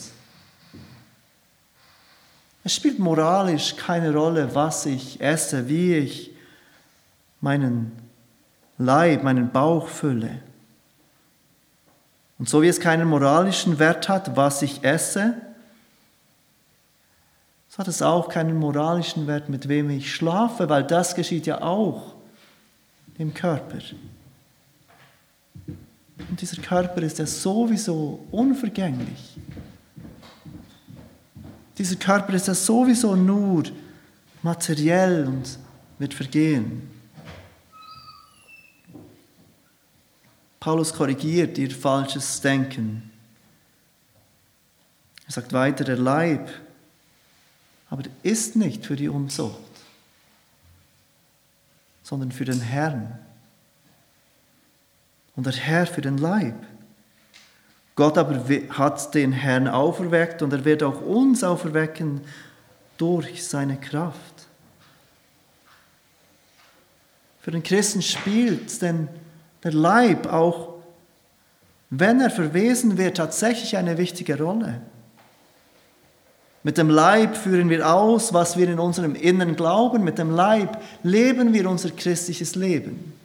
Es 2.64 2.74
spielt 2.74 2.98
moralisch 2.98 3.76
keine 3.76 4.12
Rolle, 4.12 4.54
was 4.54 4.84
ich 4.84 5.20
esse, 5.20 5.68
wie 5.68 5.94
ich 5.94 6.30
meinen 7.40 7.92
Leib, 8.76 9.22
meinen 9.22 9.50
Bauch 9.50 9.88
fülle. 9.88 10.42
Und 12.38 12.48
so 12.48 12.62
wie 12.62 12.68
es 12.68 12.78
keinen 12.78 13.08
moralischen 13.08 13.78
Wert 13.78 14.08
hat, 14.08 14.36
was 14.36 14.62
ich 14.62 14.84
esse, 14.84 15.34
so 17.68 17.78
hat 17.78 17.88
es 17.88 18.02
auch 18.02 18.28
keinen 18.28 18.58
moralischen 18.58 19.26
Wert, 19.26 19.48
mit 19.48 19.68
wem 19.68 19.90
ich 19.90 20.14
schlafe, 20.14 20.68
weil 20.68 20.84
das 20.84 21.14
geschieht 21.14 21.46
ja 21.46 21.62
auch 21.62 22.14
im 23.18 23.34
Körper. 23.34 23.78
Und 26.28 26.40
dieser 26.40 26.60
Körper 26.60 27.02
ist 27.02 27.18
ja 27.18 27.26
sowieso 27.26 28.26
unvergänglich. 28.30 29.36
Dieser 31.76 31.96
Körper 31.96 32.34
ist 32.34 32.48
ja 32.48 32.54
sowieso 32.54 33.14
nur 33.14 33.64
materiell 34.42 35.26
und 35.26 35.58
wird 35.98 36.14
vergehen. 36.14 36.90
Paulus 40.58 40.92
korrigiert 40.92 41.56
ihr 41.56 41.70
falsches 41.70 42.40
Denken. 42.40 43.10
Er 45.26 45.32
sagt 45.32 45.52
weiter, 45.52 45.84
der 45.84 45.96
Leib 45.96 46.50
aber 47.90 48.02
ist 48.22 48.56
nicht 48.56 48.84
für 48.84 48.96
die 48.96 49.08
Unzucht, 49.08 49.58
sondern 52.02 52.32
für 52.32 52.44
den 52.44 52.60
Herrn. 52.60 53.18
Und 55.38 55.46
der 55.46 55.52
Herr 55.52 55.86
für 55.86 56.00
den 56.00 56.18
Leib. 56.18 56.56
Gott 57.94 58.18
aber 58.18 58.42
hat 58.70 59.14
den 59.14 59.30
Herrn 59.30 59.68
auferweckt 59.68 60.42
und 60.42 60.52
er 60.52 60.64
wird 60.64 60.82
auch 60.82 61.00
uns 61.00 61.44
auferwecken 61.44 62.22
durch 62.96 63.46
seine 63.46 63.76
Kraft. 63.76 64.48
Für 67.40 67.52
den 67.52 67.62
Christen 67.62 68.02
spielt 68.02 68.82
denn 68.82 69.06
der 69.62 69.74
Leib 69.74 70.26
auch, 70.26 70.74
wenn 71.88 72.20
er 72.20 72.30
verwesen 72.30 72.98
wird, 72.98 73.18
tatsächlich 73.18 73.76
eine 73.76 73.96
wichtige 73.96 74.42
Rolle. 74.42 74.80
Mit 76.64 76.78
dem 76.78 76.90
Leib 76.90 77.36
führen 77.36 77.70
wir 77.70 77.88
aus, 77.88 78.34
was 78.34 78.56
wir 78.56 78.68
in 78.68 78.80
unserem 78.80 79.14
Inneren 79.14 79.54
glauben. 79.54 80.02
Mit 80.02 80.18
dem 80.18 80.32
Leib 80.32 80.82
leben 81.04 81.54
wir 81.54 81.70
unser 81.70 81.90
christliches 81.90 82.56
Leben. 82.56 83.17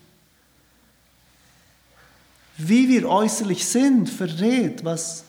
Wie 2.57 2.87
wir 2.87 3.09
äußerlich 3.09 3.65
sind, 3.65 4.09
verrät, 4.09 4.85
was 4.85 5.23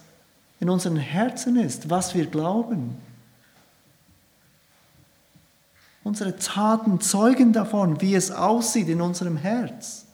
in 0.60 0.68
unseren 0.68 0.96
Herzen 0.96 1.56
ist, 1.56 1.90
was 1.90 2.14
wir 2.14 2.26
glauben. 2.26 2.96
Unsere 6.02 6.36
Taten 6.36 7.00
zeugen 7.00 7.52
davon, 7.52 8.00
wie 8.02 8.14
es 8.14 8.30
aussieht 8.30 8.88
in 8.88 9.00
unserem 9.00 9.38
Herz. 9.38 10.04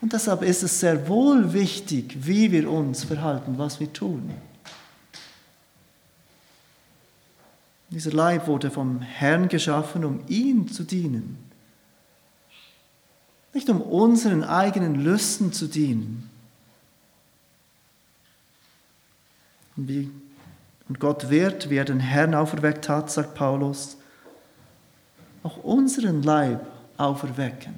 Und 0.00 0.12
deshalb 0.12 0.42
ist 0.42 0.62
es 0.62 0.80
sehr 0.80 1.06
wohl 1.08 1.52
wichtig, 1.52 2.26
wie 2.26 2.50
wir 2.50 2.70
uns 2.70 3.04
verhalten, 3.04 3.56
was 3.58 3.78
wir 3.80 3.92
tun. 3.92 4.30
Dieser 7.90 8.12
Leib 8.12 8.46
wurde 8.46 8.70
vom 8.70 9.00
Herrn 9.00 9.48
geschaffen, 9.48 10.04
um 10.04 10.20
ihm 10.28 10.70
zu 10.70 10.82
dienen. 10.82 11.43
Nicht 13.54 13.70
um 13.70 13.80
unseren 13.80 14.42
eigenen 14.42 14.96
Lüsten 14.96 15.52
zu 15.52 15.68
dienen. 15.68 16.28
Und, 19.76 19.88
wie, 19.88 20.10
und 20.88 21.00
Gott 21.00 21.30
wird, 21.30 21.70
wie 21.70 21.76
er 21.76 21.84
den 21.84 22.00
Herrn 22.00 22.34
auferweckt 22.34 22.88
hat, 22.88 23.10
sagt 23.10 23.34
Paulus, 23.34 23.96
auch 25.44 25.58
unseren 25.58 26.22
Leib 26.22 26.66
auferwecken. 26.96 27.74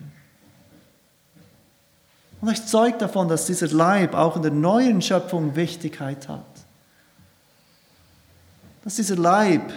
Und 2.41 2.51
ich 2.51 2.65
zeugt 2.67 3.03
davon, 3.03 3.29
dass 3.29 3.47
dieser 3.47 3.69
Leib 3.69 4.15
auch 4.15 4.37
in 4.37 4.43
der 4.43 4.51
neuen 4.53 5.03
Schöpfung 5.03 5.57
Wichtigkeit 5.57 6.29
hat. 6.29 6.45
Dass 8.85 8.97
dieser 8.97 9.17
Leib 9.17 9.73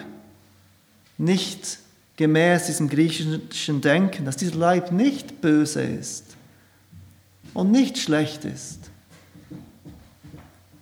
nicht 1.18 1.80
gemäß 2.20 2.66
diesem 2.66 2.90
griechischen 2.90 3.80
Denken, 3.80 4.26
dass 4.26 4.36
dieser 4.36 4.58
Leib 4.58 4.92
nicht 4.92 5.40
böse 5.40 5.82
ist 5.82 6.36
und 7.54 7.72
nicht 7.72 7.98
schlecht 7.98 8.44
ist. 8.44 8.92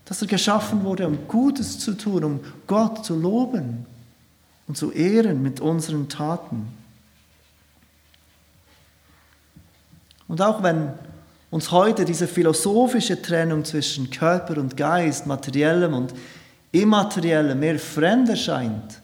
Dass 0.06 0.20
er 0.20 0.28
geschaffen 0.28 0.84
wurde, 0.84 1.06
um 1.06 1.28
Gutes 1.28 1.78
zu 1.78 1.94
tun, 1.94 2.24
um 2.24 2.40
Gott 2.66 3.06
zu 3.06 3.16
loben 3.16 3.86
und 4.68 4.78
zu 4.78 4.92
ehren 4.92 5.44
mit 5.44 5.60
unseren 5.60 6.10
Taten. 6.10 6.70
Und 10.28 10.42
auch 10.42 10.64
wenn 10.64 10.90
uns 11.52 11.70
heute 11.70 12.04
diese 12.04 12.28
philosophische 12.28 13.22
Trennung 13.22 13.64
zwischen 13.64 14.10
Körper 14.10 14.58
und 14.58 14.76
Geist, 14.76 15.28
materiellem 15.28 15.94
und 15.94 16.16
immateriellem 16.72 17.60
mehr 17.60 17.78
fremd 17.78 18.28
erscheint, 18.28 19.04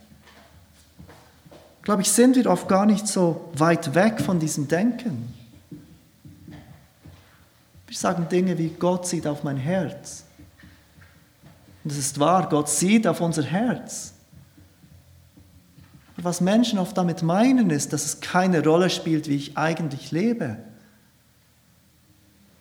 glaube 1.83 2.01
ich, 2.01 2.11
sind 2.11 2.35
wir 2.35 2.49
oft 2.49 2.67
gar 2.67 2.85
nicht 2.85 3.07
so 3.07 3.49
weit 3.53 3.93
weg 3.93 4.21
von 4.21 4.39
diesem 4.39 4.67
Denken. 4.67 5.33
Wir 7.87 7.97
sagen 7.97 8.27
Dinge 8.29 8.57
wie, 8.57 8.69
Gott 8.69 9.05
sieht 9.05 9.27
auf 9.27 9.43
mein 9.43 9.57
Herz. 9.57 10.23
Und 11.83 11.91
es 11.91 11.97
ist 11.97 12.19
wahr, 12.19 12.49
Gott 12.49 12.69
sieht 12.69 13.05
auf 13.05 13.21
unser 13.21 13.43
Herz. 13.43 14.13
Aber 16.15 16.25
was 16.25 16.41
Menschen 16.41 16.79
oft 16.79 16.97
damit 16.97 17.21
meinen, 17.21 17.69
ist, 17.69 17.93
dass 17.93 18.05
es 18.05 18.21
keine 18.21 18.63
Rolle 18.63 18.89
spielt, 18.89 19.27
wie 19.27 19.35
ich 19.35 19.57
eigentlich 19.57 20.11
lebe. 20.11 20.57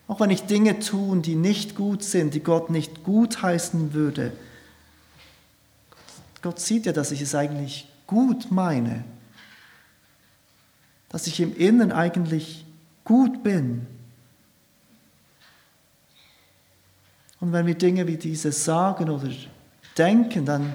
Auch 0.09 0.21
wenn 0.21 0.31
ich 0.31 0.43
Dinge 0.43 0.81
tue, 0.81 1.21
die 1.21 1.37
nicht 1.37 1.77
gut 1.77 2.03
sind, 2.03 2.35
die 2.35 2.43
Gott 2.43 2.71
nicht 2.71 3.05
gut 3.05 3.41
heißen 3.41 3.95
würde. 3.95 4.33
Gott 6.43 6.59
sieht 6.59 6.87
ja, 6.87 6.93
dass 6.93 7.13
ich 7.13 7.23
es 7.23 7.35
eigentlich 7.35 7.89
gut 8.07 8.51
meine, 8.51 9.05
dass 11.13 11.27
ich 11.27 11.39
im 11.41 11.55
Inneren 11.55 11.93
eigentlich 11.93 12.65
gut 13.05 13.43
bin. 13.43 13.87
Und 17.39 17.53
wenn 17.53 17.67
wir 17.67 17.75
Dinge 17.75 18.07
wie 18.07 18.17
diese 18.17 18.51
sagen 18.51 19.11
oder 19.11 19.29
denken, 19.99 20.47
dann 20.47 20.73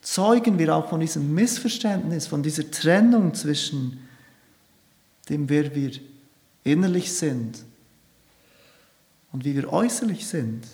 zeugen 0.00 0.58
wir 0.58 0.74
auch 0.74 0.88
von 0.88 1.00
diesem 1.00 1.34
Missverständnis, 1.34 2.26
von 2.26 2.42
dieser 2.42 2.70
Trennung 2.70 3.34
zwischen 3.34 4.06
dem 5.28 5.48
wer 5.48 5.74
wir 5.74 5.92
innerlich 6.62 7.12
sind 7.12 7.64
und 9.32 9.44
wie 9.44 9.56
wir 9.56 9.72
äußerlich 9.72 10.26
sind. 10.26 10.66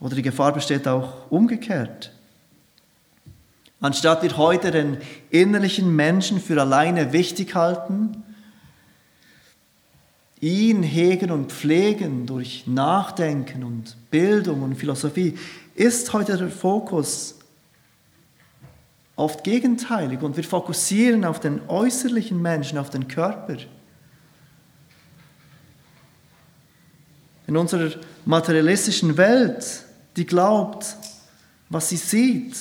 Oder 0.00 0.14
die 0.14 0.22
Gefahr 0.22 0.52
besteht 0.52 0.86
auch 0.86 1.30
umgekehrt. 1.30 2.12
Anstatt 3.84 4.22
wir 4.22 4.38
heute 4.38 4.70
den 4.70 4.96
innerlichen 5.28 5.94
Menschen 5.94 6.40
für 6.40 6.58
alleine 6.58 7.12
wichtig 7.12 7.54
halten, 7.54 8.22
ihn 10.40 10.82
hegen 10.82 11.30
und 11.30 11.52
pflegen 11.52 12.24
durch 12.24 12.66
Nachdenken 12.66 13.62
und 13.62 13.94
Bildung 14.10 14.62
und 14.62 14.76
Philosophie, 14.76 15.36
ist 15.74 16.14
heute 16.14 16.38
der 16.38 16.48
Fokus 16.48 17.34
oft 19.16 19.44
gegenteilig 19.44 20.22
und 20.22 20.38
wir 20.38 20.44
fokussieren 20.44 21.26
auf 21.26 21.38
den 21.38 21.60
äußerlichen 21.68 22.40
Menschen, 22.40 22.78
auf 22.78 22.88
den 22.88 23.06
Körper. 23.06 23.58
In 27.46 27.54
unserer 27.54 27.90
materialistischen 28.24 29.18
Welt, 29.18 29.84
die 30.16 30.24
glaubt, 30.24 30.96
was 31.68 31.90
sie 31.90 31.98
sieht, 31.98 32.56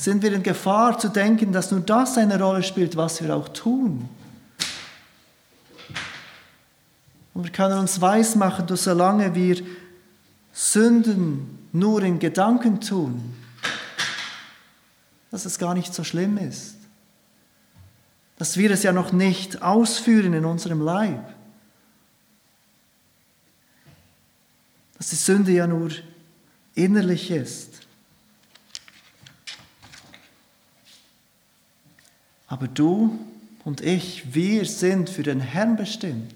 sind 0.00 0.22
wir 0.22 0.32
in 0.32 0.42
Gefahr 0.42 0.98
zu 0.98 1.10
denken, 1.10 1.52
dass 1.52 1.70
nur 1.70 1.80
das 1.80 2.16
eine 2.16 2.40
Rolle 2.40 2.62
spielt, 2.62 2.96
was 2.96 3.22
wir 3.22 3.36
auch 3.36 3.50
tun. 3.50 4.08
Und 7.34 7.44
wir 7.44 7.52
können 7.52 7.78
uns 7.78 8.00
weismachen, 8.00 8.66
dass 8.66 8.84
solange 8.84 9.34
wir 9.34 9.62
Sünden 10.54 11.68
nur 11.72 12.02
in 12.02 12.18
Gedanken 12.18 12.80
tun, 12.80 13.34
dass 15.30 15.44
es 15.44 15.58
gar 15.58 15.74
nicht 15.74 15.92
so 15.92 16.02
schlimm 16.02 16.38
ist. 16.38 16.76
Dass 18.38 18.56
wir 18.56 18.70
es 18.70 18.82
ja 18.82 18.92
noch 18.92 19.12
nicht 19.12 19.60
ausführen 19.60 20.32
in 20.32 20.46
unserem 20.46 20.80
Leib. 20.80 21.34
Dass 24.96 25.10
die 25.10 25.16
Sünde 25.16 25.52
ja 25.52 25.66
nur 25.66 25.90
innerlich 26.74 27.30
ist. 27.30 27.89
Aber 32.50 32.66
du 32.66 33.16
und 33.64 33.80
ich, 33.80 34.34
wir 34.34 34.64
sind 34.66 35.08
für 35.08 35.22
den 35.22 35.40
Herrn 35.40 35.76
bestimmt. 35.76 36.34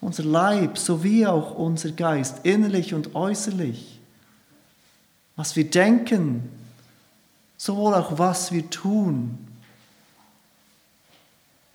Unser 0.00 0.24
Leib 0.24 0.76
sowie 0.76 1.24
auch 1.24 1.54
unser 1.54 1.92
Geist, 1.92 2.40
innerlich 2.42 2.92
und 2.92 3.14
äußerlich. 3.14 4.00
Was 5.36 5.54
wir 5.54 5.70
denken, 5.70 6.48
sowohl 7.56 7.94
auch 7.94 8.18
was 8.18 8.50
wir 8.50 8.68
tun, 8.68 9.38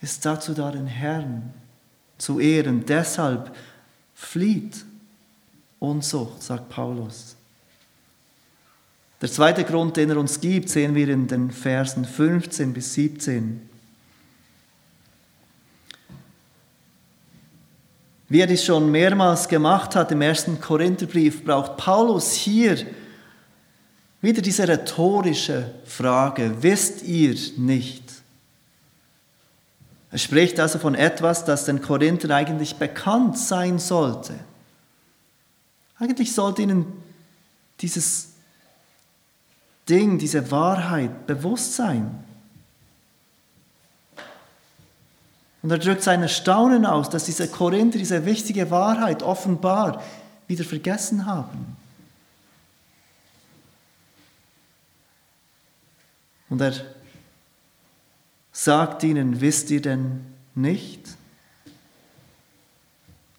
ist 0.01 0.25
dazu 0.25 0.53
da, 0.53 0.69
den 0.69 0.88
Herrn 0.88 1.53
zu 2.17 2.41
ehren. 2.41 2.85
Deshalb 2.85 3.55
flieht 4.13 4.85
Unzucht, 5.79 6.43
sagt 6.43 6.67
Paulus. 6.67 7.35
Der 9.25 9.31
zweite 9.31 9.63
Grund, 9.63 9.97
den 9.97 10.11
er 10.11 10.17
uns 10.17 10.39
gibt, 10.39 10.69
sehen 10.69 10.93
wir 10.93 11.09
in 11.09 11.25
den 11.25 11.49
Versen 11.49 12.05
15 12.05 12.73
bis 12.73 12.93
17. 12.93 13.67
Wie 18.29 18.39
er 18.39 18.45
dies 18.45 18.63
schon 18.63 18.91
mehrmals 18.91 19.47
gemacht 19.47 19.95
hat 19.95 20.11
im 20.11 20.21
ersten 20.21 20.61
Korintherbrief, 20.61 21.43
braucht 21.43 21.75
Paulus 21.75 22.33
hier 22.33 22.77
wieder 24.21 24.43
diese 24.43 24.67
rhetorische 24.67 25.73
Frage, 25.85 26.57
wisst 26.61 27.01
ihr 27.01 27.35
nicht? 27.57 28.03
Er 30.11 30.19
spricht 30.19 30.59
also 30.59 30.77
von 30.77 30.93
etwas, 30.93 31.45
das 31.45 31.65
den 31.65 31.81
Korinthern 31.81 32.29
eigentlich 32.29 32.75
bekannt 32.75 33.39
sein 33.39 33.79
sollte. 33.79 34.35
Eigentlich 35.97 36.31
sollte 36.31 36.61
ihnen 36.61 36.85
dieses 37.81 38.35
Ding, 39.88 40.17
diese 40.17 40.52
Wahrheit 40.52 41.28
bewusst 41.28 41.76
sein. 41.76 42.24
Und 45.62 45.71
er 45.71 45.80
drückt 45.80 46.04
sein 46.04 46.21
Erstaunen 46.21 46.86
aus, 46.86 47.10
dass 47.10 47.26
diese 47.26 47.48
Korinther 47.48 47.98
diese 47.98 48.26
wichtige 48.26 48.69
Wahrheit 48.69 49.24
offenbar 49.24 50.04
wieder 50.48 50.63
vergessen 50.63 51.26
haben. 51.26 51.76
Und 56.50 56.62
er 56.62 56.74
sagt 58.52 59.04
ihnen, 59.04 59.41
wisst 59.41 59.71
ihr 59.71 59.82
denn 59.82 60.26
nicht? 60.54 61.15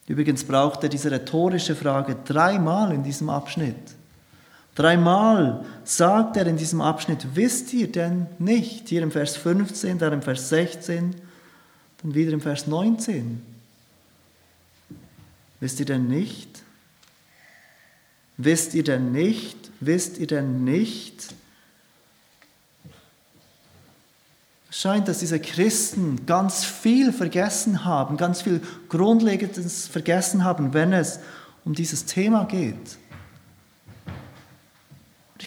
Übrigens 0.05 0.43
braucht 0.43 0.83
er 0.83 0.89
diese 0.89 1.11
rhetorische 1.11 1.75
Frage 1.75 2.15
dreimal 2.25 2.93
in 2.93 3.03
diesem 3.03 3.29
Abschnitt. 3.29 3.96
Dreimal 4.77 5.65
sagt 5.85 6.37
er 6.37 6.45
in 6.45 6.55
diesem 6.55 6.81
Abschnitt, 6.81 7.29
wisst 7.33 7.73
ihr 7.73 7.91
denn 7.91 8.27
nicht? 8.37 8.89
Hier 8.89 9.01
im 9.01 9.09
Vers 9.09 9.35
15, 9.35 9.97
dann 9.97 10.13
im 10.13 10.21
Vers 10.21 10.49
16, 10.49 11.15
dann 12.03 12.13
wieder 12.13 12.31
im 12.31 12.41
Vers 12.41 12.67
19. 12.67 13.41
Wisst 15.59 15.79
ihr 15.79 15.87
denn 15.87 16.07
nicht? 16.07 16.61
Wisst 18.37 18.75
ihr 18.75 18.83
denn 18.83 19.11
nicht? 19.11 19.57
Wisst 19.79 20.19
ihr 20.19 20.27
denn 20.27 20.63
nicht? 20.63 21.33
Es 24.69 24.79
scheint, 24.79 25.07
dass 25.07 25.17
diese 25.17 25.39
Christen 25.39 26.27
ganz 26.27 26.63
viel 26.63 27.11
vergessen 27.11 27.83
haben, 27.83 28.15
ganz 28.15 28.43
viel 28.43 28.61
Grundlegendes 28.89 29.87
vergessen 29.87 30.43
haben, 30.43 30.75
wenn 30.75 30.93
es 30.93 31.19
um 31.65 31.73
dieses 31.73 32.05
Thema 32.05 32.45
geht. 32.45 32.99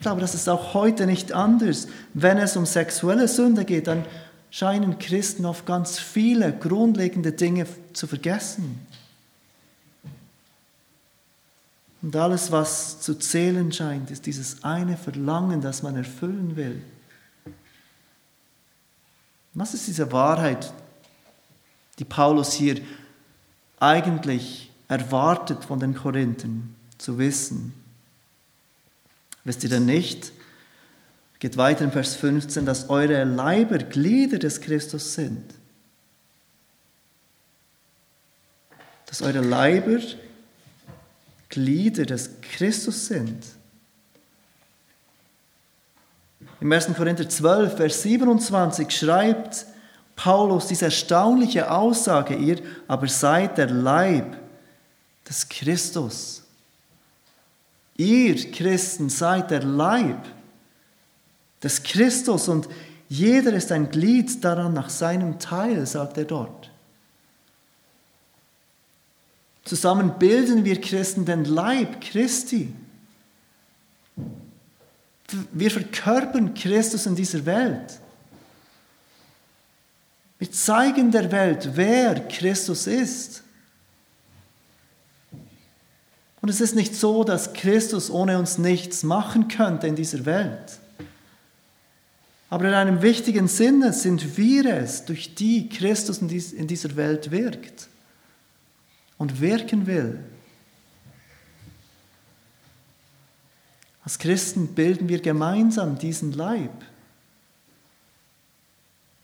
Ich 0.00 0.02
glaube, 0.02 0.22
das 0.22 0.34
ist 0.34 0.48
auch 0.48 0.72
heute 0.72 1.04
nicht 1.04 1.32
anders. 1.32 1.86
Wenn 2.14 2.38
es 2.38 2.56
um 2.56 2.64
sexuelle 2.64 3.28
Sünde 3.28 3.66
geht, 3.66 3.86
dann 3.86 4.06
scheinen 4.50 4.98
Christen 4.98 5.44
oft 5.44 5.66
ganz 5.66 5.98
viele 5.98 6.54
grundlegende 6.54 7.32
Dinge 7.32 7.66
zu 7.92 8.06
vergessen. 8.06 8.80
Und 12.00 12.16
alles, 12.16 12.50
was 12.50 13.02
zu 13.02 13.18
zählen 13.18 13.70
scheint, 13.72 14.10
ist 14.10 14.24
dieses 14.24 14.64
eine 14.64 14.96
Verlangen, 14.96 15.60
das 15.60 15.82
man 15.82 15.96
erfüllen 15.96 16.56
will. 16.56 16.80
Was 19.52 19.74
ist 19.74 19.86
diese 19.86 20.10
Wahrheit, 20.12 20.72
die 21.98 22.06
Paulus 22.06 22.54
hier 22.54 22.80
eigentlich 23.78 24.70
erwartet 24.88 25.62
von 25.62 25.78
den 25.78 25.94
Korinthern 25.94 26.74
zu 26.96 27.18
wissen? 27.18 27.74
Wisst 29.44 29.62
ihr 29.64 29.70
denn 29.70 29.86
nicht, 29.86 30.32
geht 31.38 31.56
weiter 31.56 31.84
in 31.84 31.92
Vers 31.92 32.16
15, 32.16 32.66
dass 32.66 32.90
eure 32.90 33.24
Leiber 33.24 33.78
Glieder 33.78 34.38
des 34.38 34.60
Christus 34.60 35.14
sind? 35.14 35.54
Dass 39.06 39.22
eure 39.22 39.40
Leiber 39.40 39.98
Glieder 41.48 42.06
des 42.06 42.30
Christus 42.42 43.06
sind. 43.06 43.44
Im 46.60 46.70
1. 46.70 46.94
Korinther 46.94 47.28
12, 47.28 47.76
Vers 47.76 48.02
27 48.02 48.90
schreibt 48.90 49.66
Paulus 50.14 50.66
diese 50.66 50.86
erstaunliche 50.86 51.70
Aussage, 51.70 52.34
ihr 52.34 52.60
aber 52.86 53.08
seid 53.08 53.56
der 53.56 53.70
Leib 53.70 54.36
des 55.26 55.48
Christus. 55.48 56.39
Ihr 58.00 58.50
Christen 58.50 59.10
seid 59.10 59.50
der 59.50 59.62
Leib 59.62 60.24
des 61.62 61.82
Christus 61.82 62.48
und 62.48 62.66
jeder 63.10 63.52
ist 63.52 63.70
ein 63.72 63.90
Glied 63.90 64.42
daran 64.42 64.72
nach 64.72 64.88
seinem 64.88 65.38
Teil, 65.38 65.84
sagt 65.84 66.16
er 66.16 66.24
dort. 66.24 66.70
Zusammen 69.66 70.18
bilden 70.18 70.64
wir 70.64 70.80
Christen 70.80 71.26
den 71.26 71.44
Leib 71.44 72.00
Christi. 72.00 72.72
Wir 75.52 75.70
verkörpern 75.70 76.54
Christus 76.54 77.04
in 77.04 77.14
dieser 77.14 77.44
Welt. 77.44 78.00
Wir 80.38 80.50
zeigen 80.50 81.10
der 81.10 81.30
Welt, 81.30 81.68
wer 81.74 82.26
Christus 82.28 82.86
ist. 82.86 83.42
Und 86.42 86.48
es 86.48 86.60
ist 86.60 86.74
nicht 86.74 86.94
so, 86.94 87.22
dass 87.24 87.52
Christus 87.52 88.10
ohne 88.10 88.38
uns 88.38 88.58
nichts 88.58 89.02
machen 89.02 89.48
könnte 89.48 89.86
in 89.86 89.96
dieser 89.96 90.24
Welt. 90.24 90.78
Aber 92.48 92.66
in 92.66 92.74
einem 92.74 93.02
wichtigen 93.02 93.46
Sinne 93.46 93.92
sind 93.92 94.36
wir 94.36 94.64
es, 94.64 95.04
durch 95.04 95.34
die 95.34 95.68
Christus 95.68 96.18
in 96.18 96.66
dieser 96.66 96.96
Welt 96.96 97.30
wirkt 97.30 97.88
und 99.18 99.40
wirken 99.40 99.86
will. 99.86 100.18
Als 104.02 104.18
Christen 104.18 104.68
bilden 104.74 105.08
wir 105.08 105.20
gemeinsam 105.20 105.98
diesen 105.98 106.32
Leib. 106.32 106.72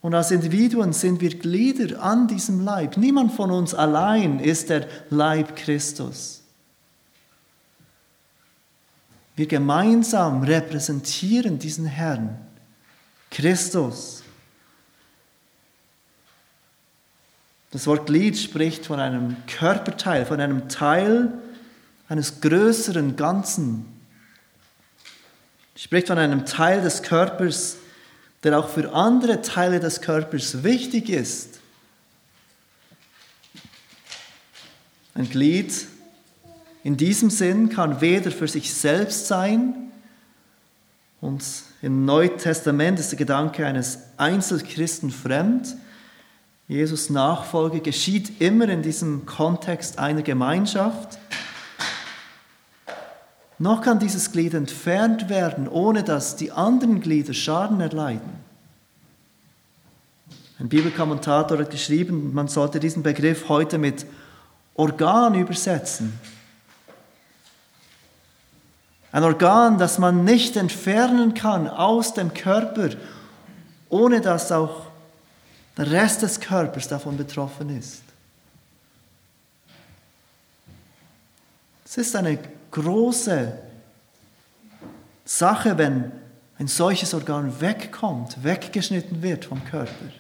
Und 0.02 0.14
als 0.14 0.31
Individuen 0.31 0.92
sind 0.92 1.20
wir 1.20 1.37
Glieder 1.37 2.00
an 2.00 2.29
diesem 2.29 2.61
Leib. 2.61 2.96
Niemand 2.96 3.33
von 3.33 3.50
uns 3.50 3.74
allein 3.74 4.38
ist 4.38 4.70
der 4.70 4.87
Leib 5.11 5.57
Christus. 5.57 6.46
Wir 9.37 9.46
gemeinsam 9.46 10.42
repräsentieren 10.42 11.59
diesen 11.59 11.85
Herrn, 11.85 12.38
Christus. 13.31 14.22
Das 17.70 17.87
Wort 17.87 18.07
Glied 18.07 18.38
spricht 18.38 18.87
von 18.87 18.99
einem 18.99 19.37
Körperteil, 19.46 20.25
von 20.25 20.40
einem 20.40 20.70
Teil 20.70 21.35
eines 22.09 22.40
größeren 22.40 23.16
Ganzen. 23.16 23.85
Spricht 25.77 26.07
von 26.07 26.16
einem 26.16 26.46
Teil 26.46 26.81
des 26.81 27.03
Körpers, 27.03 27.77
der 28.42 28.59
auch 28.59 28.70
für 28.70 28.94
andere 28.94 29.42
Teile 29.42 29.81
des 29.81 30.01
Körpers 30.01 30.62
wichtig 30.62 31.11
ist. 31.11 31.61
Ein 35.12 35.29
Glied 35.29 35.88
in 36.87 36.96
diesem 36.96 37.31
Sinn 37.31 37.68
kann 37.68 38.01
weder 38.01 38.31
für 38.31 38.46
sich 38.46 38.72
selbst 38.72 39.27
sein, 39.27 39.75
und 41.20 41.42
im 41.83 42.05
Neuen 42.05 42.38
Testament 42.38 43.01
ist 43.01 43.11
der 43.11 43.18
Gedanke 43.18 43.66
eines 43.66 43.99
Einzelchristen 44.18 45.11
fremd. 45.11 45.75
Jesus 46.68 47.11
Nachfolge 47.11 47.81
geschieht 47.81 48.40
immer 48.40 48.68
in 48.68 48.83
diesem 48.83 49.27
Kontext 49.27 49.99
einer 49.99 50.22
Gemeinschaft. 50.22 51.18
Noch 53.59 53.83
kann 53.83 53.99
dieses 53.99 54.31
Glied 54.31 54.55
entfernt 54.55 55.29
werden, 55.29 55.66
ohne 55.66 56.05
dass 56.05 56.37
die 56.37 56.53
anderen 56.53 57.01
Glieder 57.01 57.35
Schaden 57.35 57.81
erleiden. 57.81 58.31
Ein 60.61 60.68
Bibelkommentator 60.68 61.59
hat 61.59 61.72
geschrieben, 61.72 62.33
man 62.33 62.46
sollte 62.46 62.79
diesen 62.79 63.03
Begriff 63.03 63.49
heute 63.49 63.77
mit 63.77 64.07
Organ 64.75 65.35
übersetzen. 65.35 66.36
Ein 69.16 69.24
Organ, 69.24 69.79
das 69.79 69.98
man 69.98 70.24
nicht 70.24 70.57
entfernen 70.57 71.33
kann 71.33 71.68
aus 71.68 72.12
dem 72.12 72.35
Körper, 72.35 72.90
ohne 73.88 74.20
dass 74.20 74.52
auch 74.52 74.88
der 75.79 75.90
Rest 75.90 76.20
des 76.20 76.38
Körpers 76.38 76.87
davon 76.87 77.16
betroffen 77.16 77.70
ist. 77.79 78.02
Es 81.87 81.96
ist 81.96 82.14
eine 82.14 82.38
große 82.70 83.57
Sache, 85.24 85.79
wenn 85.79 86.12
ein 86.59 86.68
solches 86.68 87.14
Organ 87.14 87.59
wegkommt, 87.59 88.44
weggeschnitten 88.44 89.22
wird 89.22 89.46
vom 89.46 89.64
Körper. 89.64 90.11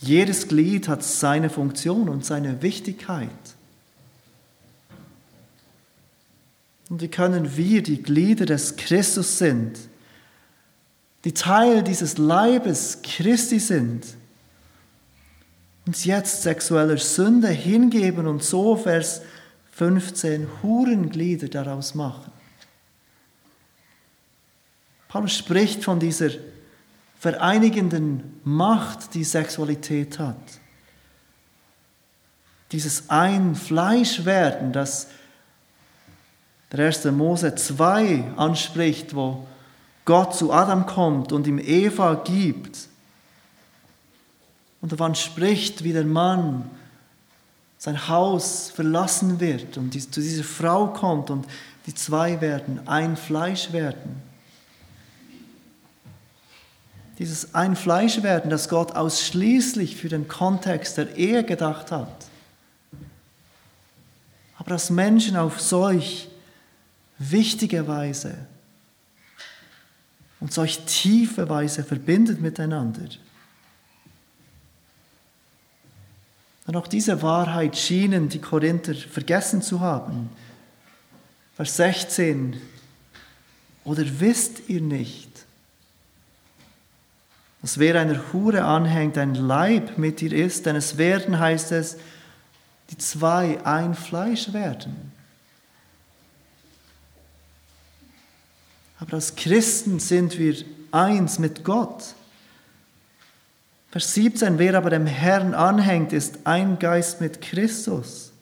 Jedes 0.00 0.48
Glied 0.48 0.86
hat 0.86 1.02
seine 1.02 1.48
Funktion 1.48 2.10
und 2.10 2.26
seine 2.26 2.60
Wichtigkeit. 2.60 3.30
Und 6.88 7.02
wie 7.02 7.08
können 7.08 7.56
wir, 7.56 7.82
die 7.82 8.02
Glieder 8.02 8.46
des 8.46 8.76
Christus 8.76 9.38
sind, 9.38 9.78
die 11.24 11.32
Teil 11.32 11.82
dieses 11.82 12.16
Leibes 12.16 13.00
Christi 13.02 13.58
sind, 13.58 14.06
uns 15.86 16.04
jetzt 16.04 16.42
sexueller 16.42 16.98
Sünde 16.98 17.48
hingeben 17.48 18.26
und 18.26 18.42
so, 18.42 18.76
Vers 18.76 19.22
15, 19.72 20.46
Hurenglieder 20.62 21.48
daraus 21.48 21.94
machen. 21.94 22.32
Paulus 25.08 25.34
spricht 25.34 25.82
von 25.82 25.98
dieser 25.98 26.30
vereinigenden 27.18 28.40
Macht, 28.44 29.14
die 29.14 29.24
Sexualität 29.24 30.18
hat. 30.18 30.36
Dieses 32.70 33.08
Ein-Fleisch-Werden, 33.08 34.72
das 34.72 35.08
der 36.72 36.86
1. 36.86 37.04
Mose 37.06 37.54
2 37.54 38.32
anspricht, 38.36 39.14
wo 39.14 39.46
Gott 40.04 40.34
zu 40.34 40.52
Adam 40.52 40.86
kommt 40.86 41.32
und 41.32 41.46
ihm 41.46 41.58
Eva 41.58 42.14
gibt. 42.14 42.88
Und 44.80 44.92
davon 44.92 45.14
spricht, 45.14 45.84
wie 45.84 45.92
der 45.92 46.04
Mann 46.04 46.70
sein 47.78 48.08
Haus 48.08 48.70
verlassen 48.70 49.38
wird 49.38 49.76
und 49.76 49.92
zu 49.92 50.20
dieser 50.20 50.44
Frau 50.44 50.88
kommt 50.88 51.30
und 51.30 51.46
die 51.86 51.94
zwei 51.94 52.40
werden 52.40 52.86
ein 52.86 53.16
Fleisch 53.16 53.72
werden. 53.72 54.22
Dieses 57.18 57.54
ein 57.54 57.76
Fleisch 57.76 58.22
werden, 58.22 58.50
das 58.50 58.68
Gott 58.68 58.92
ausschließlich 58.92 59.96
für 59.96 60.08
den 60.08 60.28
Kontext 60.28 60.98
der 60.98 61.16
Ehe 61.16 61.44
gedacht 61.44 61.90
hat. 61.90 62.26
Aber 64.56 64.70
dass 64.70 64.90
Menschen 64.90 65.36
auf 65.36 65.60
solch 65.60 66.28
wichtige 67.18 67.86
Weise 67.88 68.34
und 70.40 70.52
solch 70.52 70.84
tiefe 70.86 71.48
Weise 71.48 71.82
verbindet 71.82 72.40
miteinander. 72.40 73.08
Und 76.66 76.76
auch 76.76 76.86
diese 76.86 77.22
Wahrheit 77.22 77.76
schienen 77.76 78.28
die 78.28 78.40
Korinther 78.40 78.94
vergessen 78.94 79.62
zu 79.62 79.80
haben. 79.80 80.28
Vers 81.56 81.76
16. 81.76 82.60
Oder 83.84 84.04
wisst 84.20 84.68
ihr 84.68 84.82
nicht, 84.82 85.28
dass 87.62 87.78
wer 87.78 88.00
einer 88.00 88.32
Hure 88.32 88.64
anhängt, 88.64 89.18
ein 89.18 89.34
Leib 89.34 89.98
mit 89.98 90.22
ihr 90.22 90.32
ist, 90.32 90.66
denn 90.66 90.76
es 90.76 90.98
werden, 90.98 91.38
heißt 91.38 91.72
es, 91.72 91.96
die 92.90 92.98
zwei 92.98 93.64
ein 93.64 93.94
Fleisch 93.94 94.52
werden. 94.52 95.12
Aber 98.98 99.14
als 99.14 99.36
Christen 99.36 100.00
sind 100.00 100.38
wir 100.38 100.56
eins 100.90 101.38
mit 101.38 101.64
Gott. 101.64 102.14
Vers 103.90 104.14
17, 104.14 104.58
wer 104.58 104.74
aber 104.74 104.90
dem 104.90 105.06
Herrn 105.06 105.54
anhängt, 105.54 106.12
ist 106.12 106.40
ein 106.44 106.78
Geist 106.78 107.20
mit 107.20 107.40
Christus. 107.40 108.32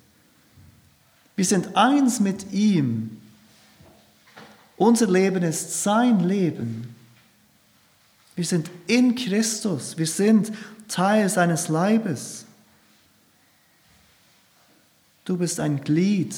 Wir 1.37 1.45
sind 1.45 1.77
eins 1.77 2.19
mit 2.19 2.53
ihm. 2.53 3.21
Unser 4.77 5.07
Leben 5.07 5.43
ist 5.43 5.83
sein 5.83 6.21
Leben. 6.21 6.95
Wir 8.35 8.45
sind 8.45 8.71
in 8.87 9.15
Christus. 9.15 9.97
Wir 9.97 10.07
sind 10.07 10.53
Teil 10.89 11.29
seines 11.29 11.69
Leibes. 11.69 12.45
Du 15.25 15.37
bist 15.37 15.61
ein 15.61 15.83
Glied 15.83 16.35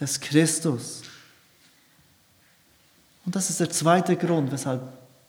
des 0.00 0.20
Christus. 0.20 1.02
Und 3.24 3.34
das 3.34 3.50
ist 3.50 3.60
der 3.60 3.70
zweite 3.70 4.16
Grund, 4.16 4.52
weshalb 4.52 4.82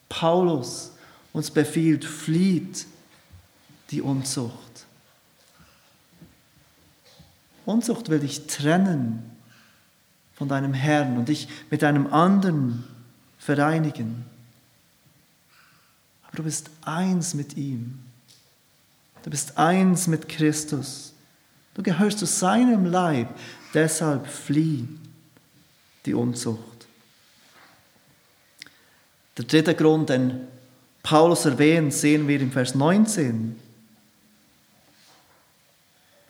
Paulus 0.10 0.92
uns 1.34 1.52
befiehlt, 1.52 2.06
flieht 2.06 2.86
die 3.92 4.02
Unzucht. 4.02 4.86
Unzucht 7.66 8.10
will 8.10 8.20
dich 8.20 8.48
trennen 8.48 9.32
von 10.36 10.48
deinem 10.48 10.74
Herrn 10.74 11.18
und 11.18 11.30
dich 11.30 11.48
mit 11.70 11.84
einem 11.84 12.08
anderen 12.14 12.84
vereinigen. 13.40 14.26
Aber 16.28 16.38
du 16.38 16.44
bist 16.44 16.70
eins 16.82 17.34
mit 17.34 17.58
ihm. 17.58 18.00
Du 19.24 19.30
bist 19.30 19.58
eins 19.58 20.08
mit 20.08 20.30
Christus. 20.30 21.14
Du 21.74 21.82
gehörst 21.82 22.20
zu 22.20 22.26
seinem 22.26 22.86
Leib. 22.86 23.30
Deshalb 23.74 24.28
flieh 24.28 24.88
die 26.06 26.14
Unzucht. 26.14 26.75
Der 29.38 29.46
dritte 29.46 29.76
Grund, 29.76 30.10
den 30.10 30.48
Paulus 31.04 31.46
erwähnt, 31.46 31.94
sehen 31.94 32.28
wir 32.28 32.40
im 32.40 32.52
Vers 32.52 32.74
19. 32.74 33.60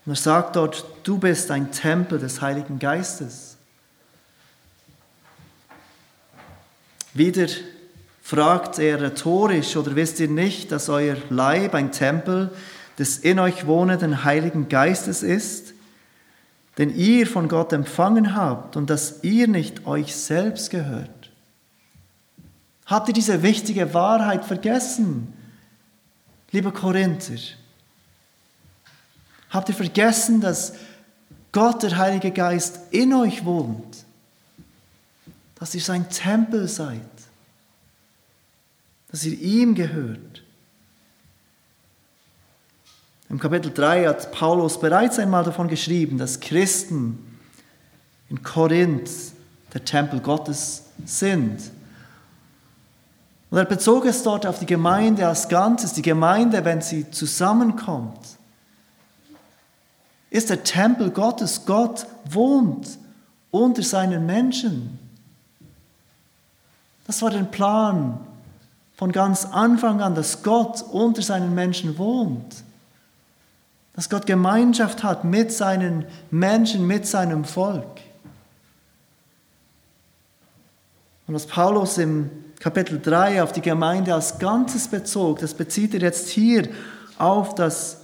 Und 0.05 0.11
er 0.11 0.15
sagt 0.15 0.55
dort, 0.55 0.85
du 1.03 1.17
bist 1.17 1.49
ein 1.51 1.71
Tempel 1.71 2.19
des 2.19 2.41
Heiligen 2.41 2.77
Geistes. 2.79 3.57
Wieder 7.13 7.47
fragt 8.21 8.79
er 8.79 9.01
rhetorisch, 9.01 9.77
oder 9.77 9.95
wisst 9.95 10.19
ihr 10.19 10.27
nicht, 10.27 10.71
dass 10.71 10.89
euer 10.89 11.15
Leib 11.29 11.73
ein 11.73 11.91
Tempel 11.91 12.51
des 12.97 13.19
in 13.19 13.39
euch 13.39 13.65
wohnenden 13.67 14.23
Heiligen 14.23 14.67
Geistes 14.67 15.23
ist, 15.23 15.73
den 16.77 16.95
ihr 16.95 17.25
von 17.27 17.47
Gott 17.47 17.71
empfangen 17.71 18.35
habt 18.35 18.75
und 18.75 18.89
dass 18.89 19.23
ihr 19.23 19.47
nicht 19.47 19.85
euch 19.85 20.15
selbst 20.15 20.71
gehört? 20.71 21.09
Habt 22.85 23.07
ihr 23.07 23.13
diese 23.13 23.41
wichtige 23.41 23.93
Wahrheit 23.93 24.45
vergessen, 24.45 25.33
liebe 26.51 26.71
Korinther? 26.71 27.35
Habt 29.49 29.69
ihr 29.69 29.75
vergessen, 29.75 30.41
dass 30.41 30.73
Gott, 31.51 31.83
der 31.83 31.97
Heilige 31.97 32.31
Geist, 32.31 32.79
in 32.91 33.13
euch 33.13 33.45
wohnt? 33.45 34.05
Dass 35.55 35.73
ihr 35.73 35.81
sein 35.81 36.09
Tempel 36.09 36.67
seid? 36.67 37.01
dass 39.15 39.23
ihr 39.23 39.39
ihm 39.39 39.75
gehört. 39.75 40.43
Im 43.29 43.39
Kapitel 43.39 43.71
3 43.71 44.07
hat 44.07 44.29
Paulus 44.33 44.77
bereits 44.77 45.19
einmal 45.19 45.45
davon 45.45 45.69
geschrieben, 45.69 46.17
dass 46.17 46.41
Christen 46.41 47.39
in 48.29 48.43
Korinth 48.43 49.09
der 49.73 49.85
Tempel 49.85 50.19
Gottes 50.19 50.83
sind. 51.05 51.71
Und 53.55 53.59
er 53.59 53.65
bezog 53.67 54.03
es 54.05 54.21
dort 54.21 54.45
auf 54.45 54.59
die 54.59 54.65
Gemeinde 54.65 55.25
als 55.25 55.47
Ganzes. 55.47 55.93
Die 55.93 56.01
Gemeinde, 56.01 56.65
wenn 56.65 56.81
sie 56.81 57.09
zusammenkommt, 57.09 58.19
ist 60.29 60.49
der 60.49 60.65
Tempel 60.65 61.09
Gottes. 61.09 61.65
Gott 61.65 62.05
wohnt 62.29 62.85
unter 63.51 63.81
seinen 63.81 64.25
Menschen. 64.25 64.99
Das 67.07 67.21
war 67.21 67.29
der 67.29 67.43
Plan 67.43 68.19
von 68.97 69.13
ganz 69.13 69.45
Anfang 69.45 70.01
an, 70.01 70.15
dass 70.15 70.43
Gott 70.43 70.81
unter 70.81 71.21
seinen 71.21 71.55
Menschen 71.55 71.97
wohnt. 71.97 72.57
Dass 73.93 74.09
Gott 74.09 74.25
Gemeinschaft 74.25 75.01
hat 75.01 75.23
mit 75.23 75.53
seinen 75.53 76.03
Menschen, 76.29 76.85
mit 76.85 77.07
seinem 77.07 77.45
Volk. 77.45 78.01
Und 81.25 81.35
was 81.35 81.45
Paulus 81.45 81.97
im 81.97 82.43
Kapitel 82.65 82.99
3 82.99 83.43
auf 83.43 83.51
die 83.51 83.61
Gemeinde 83.61 84.15
als 84.15 84.39
Ganzes 84.39 84.87
bezog, 84.87 85.37
das 85.37 85.53
bezieht 85.53 85.93
er 85.93 85.99
jetzt 85.99 86.29
hier 86.29 86.67
auf 87.19 87.53
das 87.53 87.97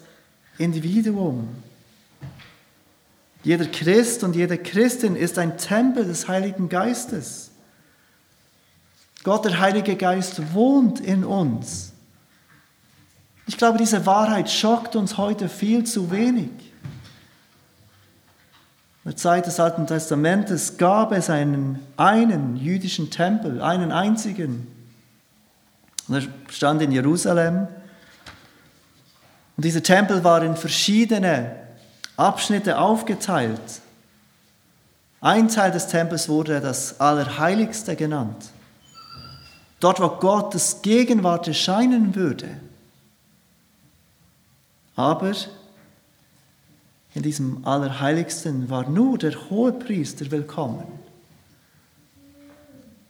Individuum. 0.60 1.50
Jeder 3.42 3.66
Christ 3.66 4.24
und 4.24 4.36
jede 4.36 4.60
Christin 4.60 5.16
ist 5.16 5.40
ein 5.40 5.58
Tempel 5.58 6.06
des 6.06 6.28
Heiligen 6.28 6.70
Geistes. 6.70 7.50
Gott, 9.24 9.46
der 9.46 9.60
Heilige 9.60 9.96
Geist, 9.96 10.54
wohnt 10.54 11.00
in 11.00 11.24
uns. 11.24 11.94
Ich 13.48 13.58
glaube, 13.58 13.80
diese 13.80 14.06
Wahrheit 14.06 14.48
schockt 14.48 14.96
uns 14.96 15.18
heute 15.18 15.50
viel 15.50 15.86
zu 15.86 16.12
wenig. 16.12 16.52
In 19.04 19.12
der 19.12 19.18
Zeit 19.18 19.48
des 19.48 19.60
Alten 19.60 19.88
Testamentes 19.88 20.78
gab 20.78 21.12
es 21.12 21.30
einen, 21.30 21.80
einen 21.98 22.56
jüdischen 22.56 23.10
Tempel, 23.10 23.60
einen 23.62 23.92
einzigen. 23.92 24.68
Und 26.08 26.16
er 26.16 26.54
stand 26.54 26.84
in 26.84 26.92
Jerusalem. 26.92 27.68
Und 29.58 29.66
dieser 29.66 29.82
Tempel 29.82 30.24
war 30.24 30.44
in 30.44 30.56
verschiedene 30.56 31.56
Abschnitte 32.16 32.78
aufgeteilt. 32.78 33.82
Ein 35.20 35.50
Teil 35.50 35.72
des 35.72 35.88
Tempels 35.88 36.30
wurde 36.30 36.62
das 36.62 37.00
Allerheiligste 37.00 37.96
genannt. 37.96 38.50
Dort, 39.80 40.00
wo 40.00 40.10
Gottes 40.10 40.84
Gegenwart 40.84 41.48
erscheinen 41.48 42.14
würde. 42.14 42.50
Aber 44.96 45.32
in 47.14 47.24
diesem 47.24 47.66
Allerheiligsten 47.66 48.70
war 48.70 48.90
nur 48.90 49.18
der 49.18 49.34
Hohepriester 49.50 50.32
willkommen. 50.32 50.84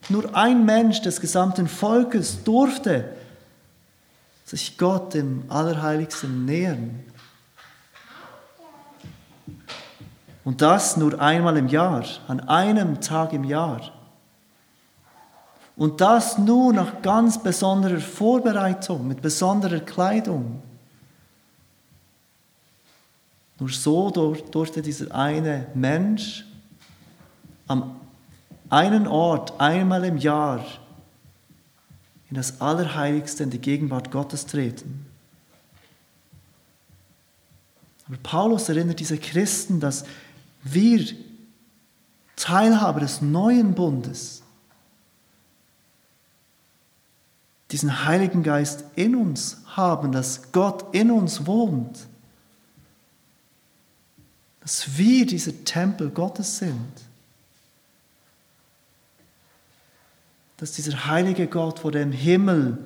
Nur 0.08 0.34
ein 0.34 0.64
Mensch 0.64 1.00
des 1.02 1.20
gesamten 1.20 1.68
Volkes 1.68 2.42
durfte 2.42 3.04
sich 4.44 4.76
Gott 4.76 5.14
im 5.14 5.44
Allerheiligsten 5.48 6.44
nähern. 6.44 7.04
Und 10.44 10.60
das 10.60 10.96
nur 10.96 11.20
einmal 11.20 11.56
im 11.56 11.68
Jahr, 11.68 12.04
an 12.26 12.40
einem 12.40 13.00
Tag 13.00 13.32
im 13.32 13.44
Jahr. 13.44 13.92
Und 15.76 16.00
das 16.00 16.36
nur 16.36 16.72
nach 16.72 17.00
ganz 17.02 17.40
besonderer 17.40 18.00
Vorbereitung, 18.00 19.06
mit 19.06 19.22
besonderer 19.22 19.80
Kleidung. 19.80 20.60
Nur 23.62 23.70
so 23.70 24.10
durfte 24.10 24.82
dieser 24.82 25.14
eine 25.14 25.68
Mensch 25.72 26.44
am 27.68 27.94
einen 28.68 29.06
Ort 29.06 29.60
einmal 29.60 30.04
im 30.04 30.16
Jahr 30.16 30.66
in 32.28 32.34
das 32.34 32.60
Allerheiligste, 32.60 33.44
in 33.44 33.50
die 33.50 33.60
Gegenwart 33.60 34.10
Gottes 34.10 34.46
treten. 34.46 35.06
Aber 38.08 38.16
Paulus 38.24 38.68
erinnert 38.68 38.98
diese 38.98 39.16
Christen, 39.16 39.78
dass 39.78 40.06
wir 40.64 41.06
Teilhaber 42.34 42.98
des 42.98 43.22
neuen 43.22 43.76
Bundes, 43.76 44.42
diesen 47.70 48.04
Heiligen 48.06 48.42
Geist 48.42 48.82
in 48.96 49.14
uns 49.14 49.58
haben, 49.66 50.10
dass 50.10 50.50
Gott 50.50 50.92
in 50.92 51.12
uns 51.12 51.46
wohnt, 51.46 52.08
dass 54.62 54.96
wir 54.96 55.26
diese 55.26 55.64
Tempel 55.64 56.10
Gottes 56.10 56.58
sind, 56.58 56.92
dass 60.56 60.72
dieser 60.72 61.06
heilige 61.06 61.48
Gott 61.48 61.80
vor 61.80 61.90
dem 61.90 62.12
Himmel 62.12 62.78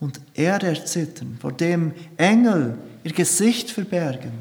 und 0.00 0.20
Erde 0.34 0.66
erzittern, 0.66 1.38
vor 1.40 1.52
dem 1.52 1.94
Engel 2.16 2.76
ihr 3.04 3.12
Gesicht 3.12 3.70
verbergen, 3.70 4.32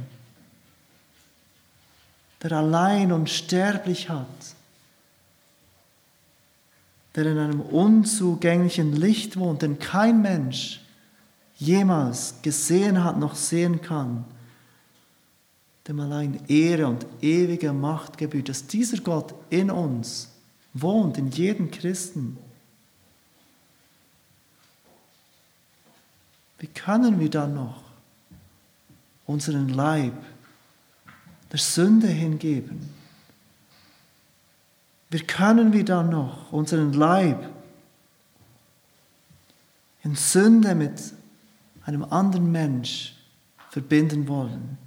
der 2.42 2.54
allein 2.54 3.12
und 3.12 3.30
sterblich 3.30 4.10
hat, 4.10 4.26
der 7.14 7.28
in 7.28 7.38
einem 7.38 7.62
unzugänglichen 7.62 8.96
Licht 8.96 9.38
wohnt, 9.38 9.62
den 9.62 9.78
kein 9.78 10.22
Mensch 10.22 10.82
jemals 11.58 12.36
gesehen 12.42 13.04
hat 13.04 13.20
noch 13.20 13.36
sehen 13.36 13.82
kann, 13.82 14.26
dem 15.90 16.00
allein 16.00 16.40
Ehre 16.48 16.88
und 16.88 17.06
ewige 17.20 17.74
Macht 17.74 18.20
gebührt, 18.20 18.48
dass 18.48 18.68
dieser 18.68 19.00
Gott 19.00 19.34
in 19.50 19.72
uns 19.72 20.30
wohnt, 20.74 21.18
in 21.18 21.30
jedem 21.30 21.72
Christen. 21.72 22.38
Wie 26.60 26.68
können 26.68 27.20
wir 27.20 27.30
dann 27.30 27.56
noch 27.56 27.82
unseren 29.26 29.70
Leib 29.70 30.14
der 31.52 31.60
Sünde 31.60 32.08
hingeben? 32.08 32.94
Wie 35.10 35.22
können 35.22 35.74
wir 35.74 35.86
dann 35.86 36.12
noch 36.12 36.54
unseren 36.54 36.94
Leib 36.94 37.50
in 40.04 40.16
Sünde 40.16 40.76
mit 40.76 41.02
einem 41.84 42.04
anderen 42.04 42.52
Mensch 42.52 43.16
verbinden 43.72 44.28
wollen? 44.28 44.78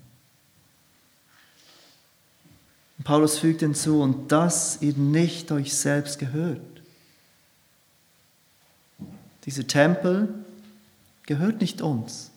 Paulus 3.05 3.39
fügt 3.39 3.61
hinzu, 3.61 4.01
und 4.01 4.31
dass 4.31 4.81
ihr 4.81 4.95
nicht 4.95 5.51
euch 5.51 5.75
selbst 5.75 6.19
gehört. 6.19 6.61
Dieser 9.45 9.67
Tempel 9.67 10.33
gehört 11.27 11.61
nicht 11.61 11.83
uns. 11.83 12.31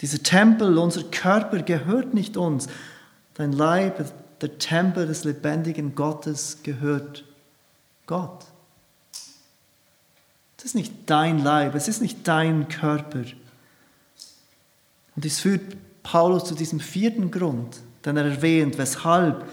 Dieser 0.00 0.22
Tempel, 0.22 0.78
unser 0.78 1.04
Körper 1.04 1.62
gehört 1.62 2.14
nicht 2.14 2.36
uns. 2.36 2.68
Dein 3.34 3.52
Leib, 3.52 4.12
der 4.40 4.58
Tempel 4.58 5.06
des 5.06 5.24
lebendigen 5.24 5.94
Gottes 5.94 6.58
gehört 6.62 7.24
Gott. 8.06 8.46
Es 10.56 10.64
ist 10.64 10.74
nicht 10.74 10.92
dein 11.06 11.38
Leib, 11.38 11.74
es 11.74 11.88
ist 11.88 12.02
nicht 12.02 12.26
dein 12.26 12.68
Körper. 12.68 13.24
Und 15.16 15.24
dies 15.24 15.40
führt 15.40 15.76
Paulus 16.02 16.44
zu 16.44 16.54
diesem 16.54 16.80
vierten 16.80 17.30
Grund, 17.30 17.80
den 18.04 18.16
er 18.16 18.24
erwähnt, 18.24 18.78
weshalb 18.78 19.46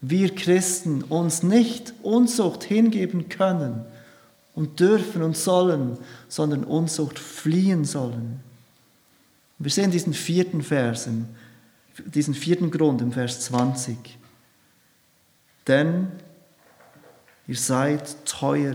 wir 0.00 0.34
Christen 0.34 1.02
uns 1.02 1.42
nicht 1.42 1.92
Unzucht 2.02 2.64
hingeben 2.64 3.28
können 3.28 3.84
und 4.54 4.80
dürfen 4.80 5.22
und 5.22 5.36
sollen, 5.36 5.98
sondern 6.28 6.64
Unzucht 6.64 7.18
fliehen 7.18 7.84
sollen. 7.84 8.40
Wir 9.58 9.70
sehen 9.70 9.90
diesen 9.90 10.14
vierten 10.14 10.62
Versen, 10.62 11.28
diesen 12.06 12.34
vierten 12.34 12.70
Grund 12.70 13.02
im 13.02 13.12
Vers 13.12 13.40
20. 13.42 14.18
Denn 15.66 16.08
ihr 17.46 17.56
seid 17.56 18.24
teuer 18.24 18.74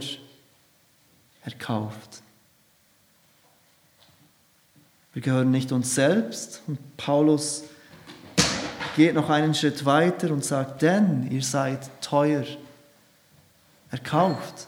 erkauft. 1.43 2.21
Wir 5.15 5.21
gehören 5.21 5.49
nicht 5.49 5.71
uns 5.71 5.95
selbst. 5.95 6.61
Und 6.67 6.77
Paulus 6.97 7.63
geht 8.97 9.15
noch 9.15 9.29
einen 9.29 9.55
Schritt 9.55 9.85
weiter 9.85 10.29
und 10.29 10.43
sagt, 10.43 10.81
denn 10.81 11.31
ihr 11.31 11.41
seid 11.41 11.89
teuer 12.01 12.43
erkauft. 13.89 14.67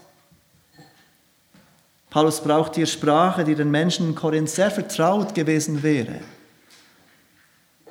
Paulus 2.09 2.39
braucht 2.39 2.75
hier 2.75 2.85
Sprache, 2.85 3.43
die 3.43 3.55
den 3.55 3.69
Menschen 3.69 4.07
in 4.07 4.15
Korinth 4.15 4.49
sehr 4.49 4.71
vertraut 4.71 5.35
gewesen 5.35 5.83
wäre. 5.83 6.21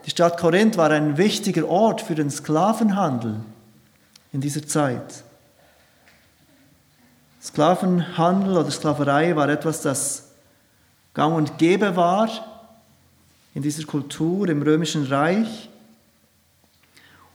Die 0.06 0.10
Stadt 0.10 0.38
Korinth 0.38 0.78
war 0.78 0.90
ein 0.90 1.18
wichtiger 1.18 1.68
Ort 1.68 2.00
für 2.00 2.14
den 2.14 2.30
Sklavenhandel 2.30 3.40
in 4.32 4.40
dieser 4.40 4.66
Zeit. 4.66 5.24
Sklavenhandel 7.42 8.56
oder 8.56 8.70
Sklaverei 8.70 9.36
war 9.36 9.50
etwas, 9.50 9.82
das 9.82 10.25
gang 11.16 11.34
und 11.34 11.56
gäbe 11.56 11.96
war 11.96 12.28
in 13.54 13.62
dieser 13.62 13.84
Kultur 13.84 14.50
im 14.50 14.60
römischen 14.60 15.06
Reich. 15.06 15.70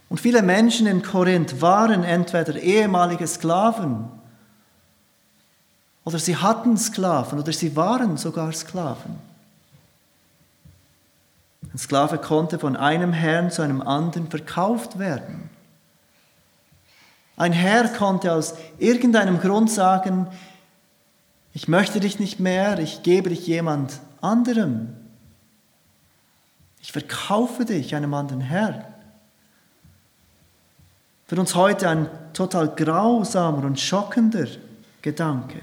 Und 0.07 0.19
viele 0.19 0.43
Menschen 0.43 0.85
in 0.85 1.01
Korinth 1.01 1.61
waren 1.61 2.03
entweder 2.03 2.55
ehemalige 2.55 3.25
Sklaven 3.25 4.07
oder 6.03 6.19
sie 6.19 6.37
hatten 6.37 6.77
Sklaven 6.77 7.39
oder 7.39 7.51
sie 7.51 7.75
waren 7.75 8.17
sogar 8.17 8.53
Sklaven. 8.53 9.17
Ein 11.73 11.77
Sklave 11.77 12.19
konnte 12.19 12.59
von 12.59 12.75
einem 12.75 13.13
Herrn 13.13 13.49
zu 13.49 13.63
einem 13.63 13.81
anderen 13.81 14.29
verkauft 14.29 14.99
werden. 14.99 15.49
Ein 17.35 17.53
Herr 17.53 17.87
konnte 17.87 18.31
aus 18.31 18.53
irgendeinem 18.77 19.39
Grund 19.39 19.71
sagen, 19.71 20.27
ich 21.53 21.67
möchte 21.67 21.99
dich 21.99 22.19
nicht 22.19 22.39
mehr, 22.39 22.79
ich 22.79 23.03
gebe 23.03 23.29
dich 23.29 23.45
jemand 23.47 23.99
anderem. 24.21 24.95
Ich 26.81 26.91
verkaufe 26.91 27.65
dich 27.65 27.95
einem 27.95 28.13
anderen 28.13 28.41
Herrn. 28.41 28.83
Für 31.27 31.39
uns 31.39 31.55
heute 31.55 31.87
ein 31.89 32.09
total 32.33 32.69
grausamer 32.75 33.63
und 33.65 33.79
schockender 33.79 34.47
Gedanke, 35.01 35.59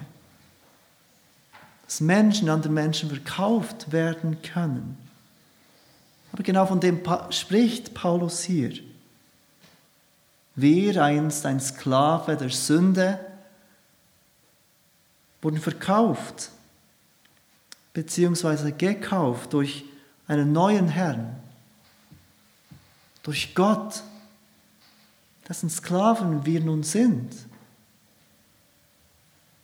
dass 1.85 2.01
Menschen 2.01 2.49
anderen 2.49 2.75
Menschen 2.75 3.09
verkauft 3.09 3.93
werden 3.93 4.41
können. 4.43 4.97
Aber 6.33 6.43
genau 6.43 6.67
von 6.67 6.81
dem 6.81 7.01
spricht 7.31 7.95
Paulus 7.95 8.43
hier. 8.43 8.73
Wir, 10.55 11.03
einst 11.03 11.47
ein 11.47 11.61
Sklave 11.61 12.37
der 12.37 12.51
Sünde, 12.51 13.21
wurden 15.43 15.61
verkauft, 15.61 16.51
beziehungsweise 17.93 18.73
gekauft 18.73 19.53
durch 19.53 19.85
einen 20.27 20.53
neuen 20.53 20.89
Herrn, 20.89 21.37
durch 23.23 23.55
Gott, 23.55 24.03
dessen 25.49 25.71
Sklaven 25.71 26.45
wir 26.45 26.61
nun 26.61 26.83
sind. 26.83 27.33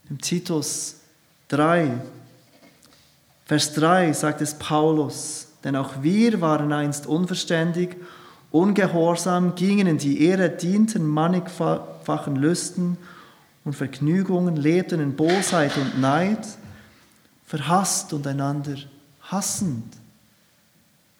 Im 0.09 0.21
Titus 0.21 0.97
3, 1.49 1.93
Vers 3.47 3.75
3 3.75 4.13
sagt 4.13 4.41
es 4.41 4.55
Paulus, 4.55 5.49
denn 5.65 5.77
auch 5.77 6.03
wir 6.03 6.41
waren 6.41 6.73
einst 6.73 7.07
unverständig, 7.07 7.97
ungehorsam, 8.51 9.55
gingen 9.55 9.87
in 9.87 9.99
die 9.99 10.25
Ehre, 10.25 10.49
dienten 10.49 11.07
mannigfachen 11.07 12.37
Lüsten 12.37 12.97
und 13.65 13.75
Vergnügungen, 13.75 14.57
lebten 14.57 15.01
in 15.01 15.17
Bosheit 15.17 15.77
und 15.77 16.01
Neid, 16.01 16.47
verhasst 17.47 18.13
und 18.13 18.27
einander 18.27 18.77
hassend. 19.23 19.95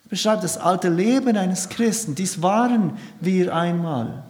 Er 0.05 0.11
beschreibt 0.11 0.45
das 0.45 0.59
alte 0.59 0.89
Leben 0.89 1.37
eines 1.37 1.69
Christen. 1.69 2.15
Dies 2.15 2.43
waren 2.43 2.99
wir 3.21 3.55
einmal. 3.55 4.25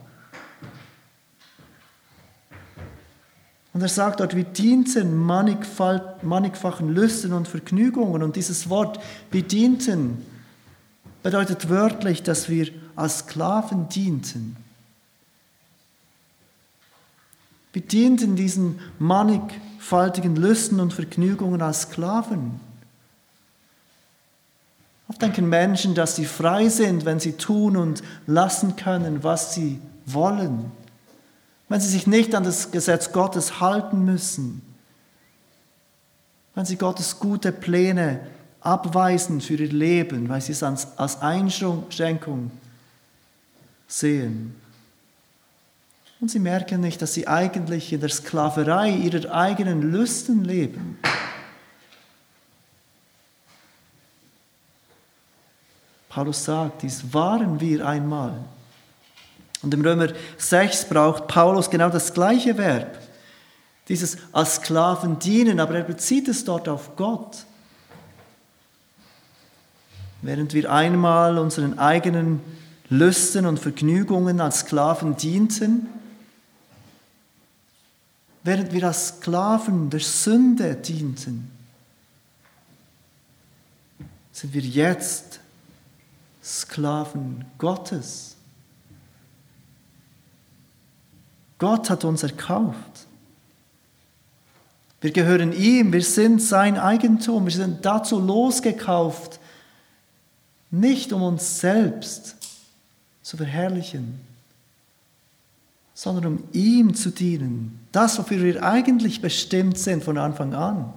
Und 3.73 3.83
er 3.83 3.89
sagt 3.89 4.21
dort, 4.21 4.37
wir 4.37 4.45
dienten 4.45 5.17
mannigfachen 5.17 6.95
Lüsten 6.95 7.33
und 7.33 7.49
Vergnügungen. 7.49 8.23
Und 8.23 8.37
dieses 8.37 8.71
Wort, 8.71 9.01
wir 9.33 9.43
dienten, 9.43 10.25
bedeutet 11.25 11.69
wörtlich, 11.69 12.23
dass 12.23 12.49
wir 12.49 12.69
als 12.95 13.21
Sklaven 13.21 13.89
dienten. 13.89 14.57
Wir 17.75 17.83
dienten 17.83 18.37
diesen 18.37 18.79
mannigfaltigen 18.99 20.37
Lüsten 20.37 20.81
und 20.81 20.95
Vergnügungen 20.95 21.61
als 21.61 21.83
Sklaven. 21.83 22.59
Oft 25.09 25.21
denken 25.21 25.51
Menschen, 25.51 25.95
dass 25.95 26.17
sie 26.17 26.25
frei 26.25 26.71
sind, 26.71 27.05
wenn 27.05 27.21
sie 27.21 27.33
tun 27.33 27.77
und 27.77 28.03
lassen 28.27 28.77
können, 28.77 29.23
was 29.23 29.53
sie 29.53 29.79
wollen 30.07 30.73
wenn 31.69 31.81
sie 31.81 31.89
sich 31.89 32.07
nicht 32.07 32.35
an 32.35 32.45
das 32.45 32.71
Gesetz 32.71 33.13
Gottes 33.13 33.61
halten 33.61 34.05
müssen, 34.05 34.63
wenn 36.55 36.65
sie 36.65 36.77
Gottes 36.77 37.19
gute 37.19 37.53
Pläne 37.53 38.21
abweisen 38.61 39.41
für 39.41 39.55
ihr 39.55 39.73
Leben, 39.73 40.29
weil 40.29 40.41
sie 40.41 40.53
es 40.53 40.63
als 40.63 41.21
Einschränkung 41.21 42.51
sehen. 43.89 44.55
Und 46.21 46.31
sie 46.31 46.39
merken 46.39 46.81
nicht, 46.81 47.03
dass 47.03 47.15
sie 47.15 47.29
eigentlich 47.29 47.93
in 47.93 48.01
der 48.01 48.09
Sklaverei 48.09 48.91
ihrer 48.91 49.35
eigenen 49.35 49.93
Lüsten 49.93 50.45
leben. 50.45 50.99
Paulus 56.09 56.45
sagt, 56.45 56.83
dies 56.83 57.13
waren 57.13 57.61
wir 57.61 57.87
einmal. 57.87 58.39
Und 59.63 59.75
im 59.75 59.81
Römer 59.81 60.09
6 60.39 60.85
braucht 60.85 61.27
Paulus 61.27 61.69
genau 61.71 61.89
das 61.89 62.15
gleiche 62.15 62.57
Verb. 62.57 62.99
Dieses 63.89 64.19
als 64.33 64.57
Sklaven 64.57 65.19
dienen, 65.19 65.59
aber 65.59 65.75
er 65.75 65.83
bezieht 65.83 66.29
es 66.29 66.45
dort 66.45 66.69
auf 66.69 66.95
Gott. 66.97 67.45
Während 70.23 70.55
wir 70.55 70.73
einmal 70.73 71.37
unseren 71.39 71.79
eigenen 71.79 72.41
Lüsten 72.89 73.45
und 73.45 73.59
Vergnügungen 73.59 74.41
als 74.41 74.61
Sklaven 74.61 75.17
dienten, 75.17 75.89
während 78.45 78.73
wir 78.73 78.85
als 78.85 79.09
Sklaven 79.09 79.91
der 79.91 80.01
Sünde 80.01 80.77
dienten, 80.77 81.51
sind 84.33 84.53
wir 84.53 84.63
jetzt 84.63 85.41
Sklaven 86.43 87.45
Gottes. 87.57 88.37
Gott 91.59 91.89
hat 91.89 92.05
uns 92.05 92.23
erkauft. 92.23 93.07
Wir 95.01 95.13
gehören 95.13 95.53
ihm, 95.53 95.93
wir 95.93 96.03
sind 96.03 96.43
sein 96.43 96.79
Eigentum, 96.79 97.47
wir 97.47 97.53
sind 97.53 97.85
dazu 97.85 98.21
losgekauft, 98.21 99.39
nicht 100.71 101.13
um 101.13 101.23
uns 101.23 101.61
selbst 101.61 102.37
zu 103.23 103.37
verherrlichen, 103.37 104.21
sondern 105.95 106.27
um 106.27 106.45
ihm 106.53 106.95
zu 106.95 107.11
dienen. 107.11 107.79
Das, 107.93 108.19
wofür 108.19 108.43
wir 108.43 108.65
eigentlich 108.65 109.23
bestimmt 109.23 109.79
sind 109.79 110.03
von 110.03 110.19
Anfang 110.19 110.53
an. 110.53 110.93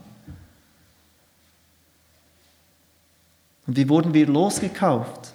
Und 3.68 3.78
wie 3.78 3.88
wurden 3.88 4.14
wir 4.14 4.26
losgekauft? 4.26 5.34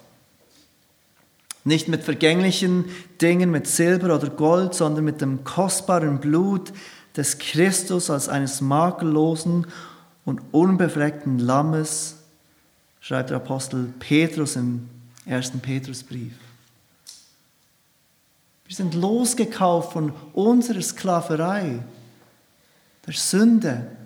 Nicht 1.65 1.87
mit 1.87 2.03
vergänglichen 2.03 2.87
Dingen, 3.21 3.53
mit 3.53 3.69
Silber 3.69 4.17
oder 4.17 4.31
Gold, 4.31 4.75
sondern 4.75 5.05
mit 5.05 5.21
dem 5.21 5.45
kostbaren 5.45 6.19
Blut 6.19 6.73
des 7.17 7.39
Christus 7.39 8.11
als 8.11 8.29
eines 8.29 8.61
makellosen 8.61 9.67
und 10.25 10.41
unbefleckten 10.51 11.39
Lammes, 11.39 12.17
schreibt 13.01 13.31
der 13.31 13.37
Apostel 13.37 13.93
Petrus 14.01 14.57
im 14.57 14.89
ersten 15.25 15.61
Petrusbrief. 15.61 16.33
Wir 18.67 18.77
sind 18.77 18.95
losgekauft 18.95 19.93
von 19.93 20.13
unserer 20.33 20.83
Sklaverei, 20.83 21.81
der 23.07 23.15
Sünde, 23.15 23.97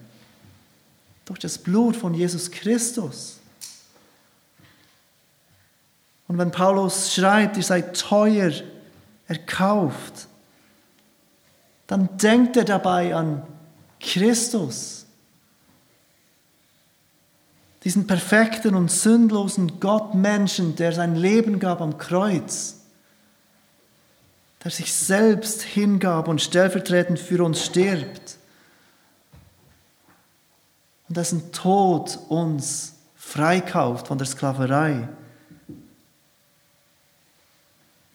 durch 1.24 1.40
das 1.40 1.59
Blut 1.59 1.96
von 1.96 2.14
Jesus 2.14 2.50
Christus. 2.50 3.38
Und 6.28 6.38
wenn 6.38 6.50
Paulus 6.50 7.12
schreibt, 7.12 7.57
ihr 7.57 7.62
seid 7.62 7.98
teuer 7.98 8.52
erkauft, 9.28 10.28
dann 11.86 12.16
denkt 12.16 12.57
er 12.57 12.64
dabei 12.64 13.14
an 13.14 13.42
Christus, 14.00 15.07
diesen 17.84 18.07
perfekten 18.07 18.74
und 18.74 18.90
sündlosen 18.90 19.78
Gottmenschen, 19.78 20.74
der 20.74 20.92
sein 20.92 21.14
Leben 21.14 21.61
gab 21.61 21.80
am 21.80 21.98
Kreuz, 21.98 22.76
der 24.67 24.73
sich 24.73 24.93
selbst 24.93 25.62
hingab 25.62 26.27
und 26.27 26.43
stellvertretend 26.43 27.21
für 27.21 27.45
uns 27.45 27.64
stirbt 27.64 28.37
und 31.09 31.17
dessen 31.17 31.53
Tod 31.53 32.19
uns 32.29 32.95
freikauft 33.14 34.09
von 34.09 34.19
der 34.19 34.27
Sklaverei 34.27 35.09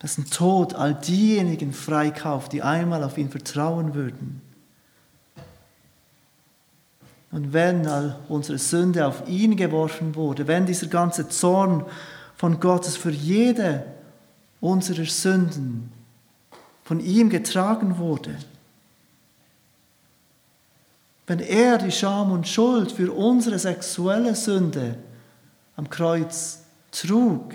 dessen 0.02 0.28
Tod 0.28 0.74
all 0.74 0.92
diejenigen 0.92 1.72
freikauft, 1.72 2.52
die 2.52 2.60
einmal 2.60 3.02
auf 3.02 3.16
ihn 3.16 3.30
vertrauen 3.30 3.94
würden. 3.94 4.42
Und 7.30 7.54
wenn 7.54 7.86
all 7.86 8.18
unsere 8.28 8.58
Sünde 8.58 9.06
auf 9.06 9.26
ihn 9.26 9.56
geworfen 9.56 10.16
wurde, 10.16 10.46
wenn 10.46 10.66
dieser 10.66 10.88
ganze 10.88 11.30
Zorn 11.30 11.86
von 12.36 12.60
Gottes 12.60 12.98
für 12.98 13.10
jede 13.10 13.86
unserer 14.60 15.06
Sünden 15.06 16.01
von 16.84 17.00
ihm 17.00 17.30
getragen 17.30 17.98
wurde, 17.98 18.36
wenn 21.26 21.38
er 21.38 21.78
die 21.78 21.92
Scham 21.92 22.32
und 22.32 22.48
Schuld 22.48 22.92
für 22.92 23.12
unsere 23.12 23.58
sexuelle 23.58 24.34
Sünde 24.34 24.98
am 25.76 25.88
Kreuz 25.88 26.60
trug, 26.90 27.54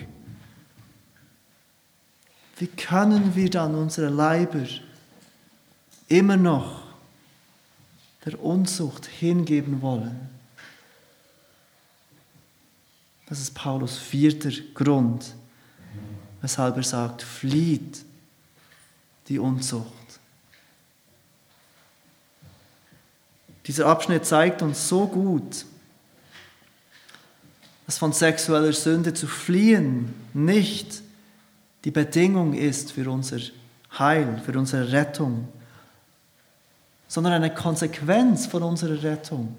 wie 2.57 2.67
können 2.67 3.35
wir 3.35 3.49
dann 3.49 3.75
unsere 3.75 4.09
Leiber 4.09 4.65
immer 6.07 6.37
noch 6.37 6.83
der 8.25 8.41
Unzucht 8.41 9.05
hingeben 9.05 9.81
wollen? 9.81 10.29
Das 13.27 13.39
ist 13.39 13.53
Paulus 13.53 13.97
vierter 13.97 14.49
Grund, 14.73 15.35
weshalb 16.41 16.77
er 16.77 16.83
sagt, 16.83 17.21
flieht 17.21 18.06
die 19.27 19.39
Unzucht. 19.39 19.93
Dieser 23.65 23.87
Abschnitt 23.87 24.25
zeigt 24.25 24.61
uns 24.61 24.87
so 24.87 25.07
gut, 25.07 25.65
dass 27.85 27.97
von 27.97 28.13
sexueller 28.13 28.73
Sünde 28.73 29.13
zu 29.13 29.27
fliehen 29.27 30.13
nicht 30.33 31.01
die 31.83 31.91
Bedingung 31.91 32.53
ist 32.53 32.91
für 32.91 33.09
unser 33.09 33.39
Heil, 33.97 34.41
für 34.45 34.57
unsere 34.57 34.91
Rettung, 34.91 35.47
sondern 37.07 37.33
eine 37.33 37.53
Konsequenz 37.53 38.45
von 38.45 38.63
unserer 38.63 39.03
Rettung. 39.03 39.55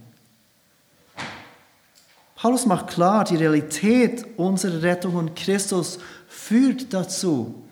Paulus 2.37 2.67
macht 2.67 2.89
klar, 2.89 3.25
die 3.25 3.37
Realität 3.37 4.25
unserer 4.37 4.83
Rettung 4.83 5.17
und 5.17 5.35
Christus 5.35 5.99
führt 6.29 6.93
dazu, 6.95 7.68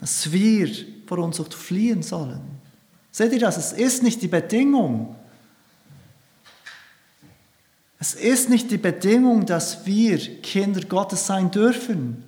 dass 0.00 0.30
wir 0.32 0.70
vor 1.06 1.18
Unzucht 1.18 1.54
fliehen 1.54 2.02
sollen. 2.02 2.40
Seht 3.10 3.32
ihr 3.32 3.40
das? 3.40 3.56
Es 3.56 3.72
ist 3.72 4.02
nicht 4.02 4.22
die 4.22 4.28
Bedingung. 4.28 5.16
Es 7.98 8.14
ist 8.14 8.48
nicht 8.48 8.70
die 8.70 8.78
Bedingung, 8.78 9.44
dass 9.44 9.84
wir 9.86 10.18
Kinder 10.40 10.82
Gottes 10.82 11.26
sein 11.26 11.50
dürfen. 11.50 12.22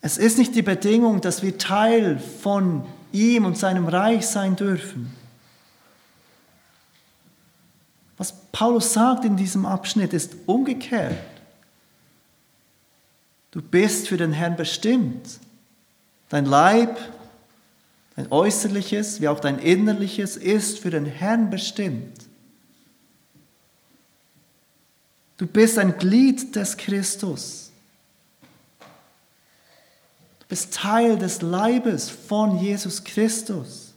Es 0.00 0.18
ist 0.18 0.36
nicht 0.36 0.54
die 0.54 0.62
Bedingung, 0.62 1.20
dass 1.20 1.42
wir 1.42 1.56
Teil 1.56 2.18
von 2.18 2.84
ihm 3.12 3.44
und 3.44 3.56
seinem 3.56 3.86
Reich 3.86 4.26
sein 4.26 4.56
dürfen. 4.56 5.14
Was 8.16 8.34
Paulus 8.52 8.92
sagt 8.92 9.24
in 9.24 9.36
diesem 9.36 9.64
Abschnitt 9.64 10.12
ist 10.12 10.34
umgekehrt. 10.46 11.33
Du 13.54 13.62
bist 13.62 14.08
für 14.08 14.16
den 14.16 14.32
Herrn 14.32 14.56
bestimmt. 14.56 15.38
Dein 16.28 16.44
Leib, 16.44 16.98
dein 18.16 18.32
äußerliches 18.32 19.20
wie 19.20 19.28
auch 19.28 19.38
dein 19.38 19.60
innerliches 19.60 20.36
ist 20.36 20.80
für 20.80 20.90
den 20.90 21.06
Herrn 21.06 21.50
bestimmt. 21.50 22.18
Du 25.36 25.46
bist 25.46 25.78
ein 25.78 25.96
Glied 25.98 26.56
des 26.56 26.76
Christus. 26.76 27.70
Du 30.40 30.46
bist 30.48 30.74
Teil 30.74 31.16
des 31.16 31.40
Leibes 31.40 32.10
von 32.10 32.58
Jesus 32.58 33.04
Christus. 33.04 33.92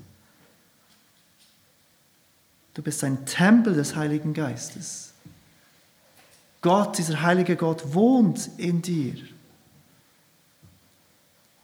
Du 2.75 2.83
bist 2.83 3.03
ein 3.03 3.25
Tempel 3.25 3.73
des 3.73 3.95
Heiligen 3.95 4.35
Geistes. 4.35 5.13
Gott, 6.61 6.99
dieser 6.99 7.23
heilige 7.23 7.55
Gott, 7.55 7.95
wohnt 7.95 8.51
in 8.57 8.83
dir. 8.83 9.15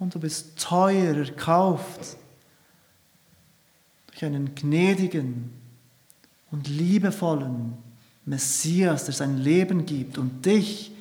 Und 0.04 0.14
du 0.14 0.20
bist 0.20 0.60
teuer 0.60 1.16
erkauft 1.16 2.18
durch 4.08 4.26
einen 4.26 4.54
gnädigen 4.54 5.50
und 6.52 6.68
liebevollen 6.68 7.78
Messias, 8.26 9.06
der 9.06 9.14
sein 9.14 9.38
Leben 9.38 9.86
gibt 9.86 10.18
und 10.18 10.46
dich 10.46 10.92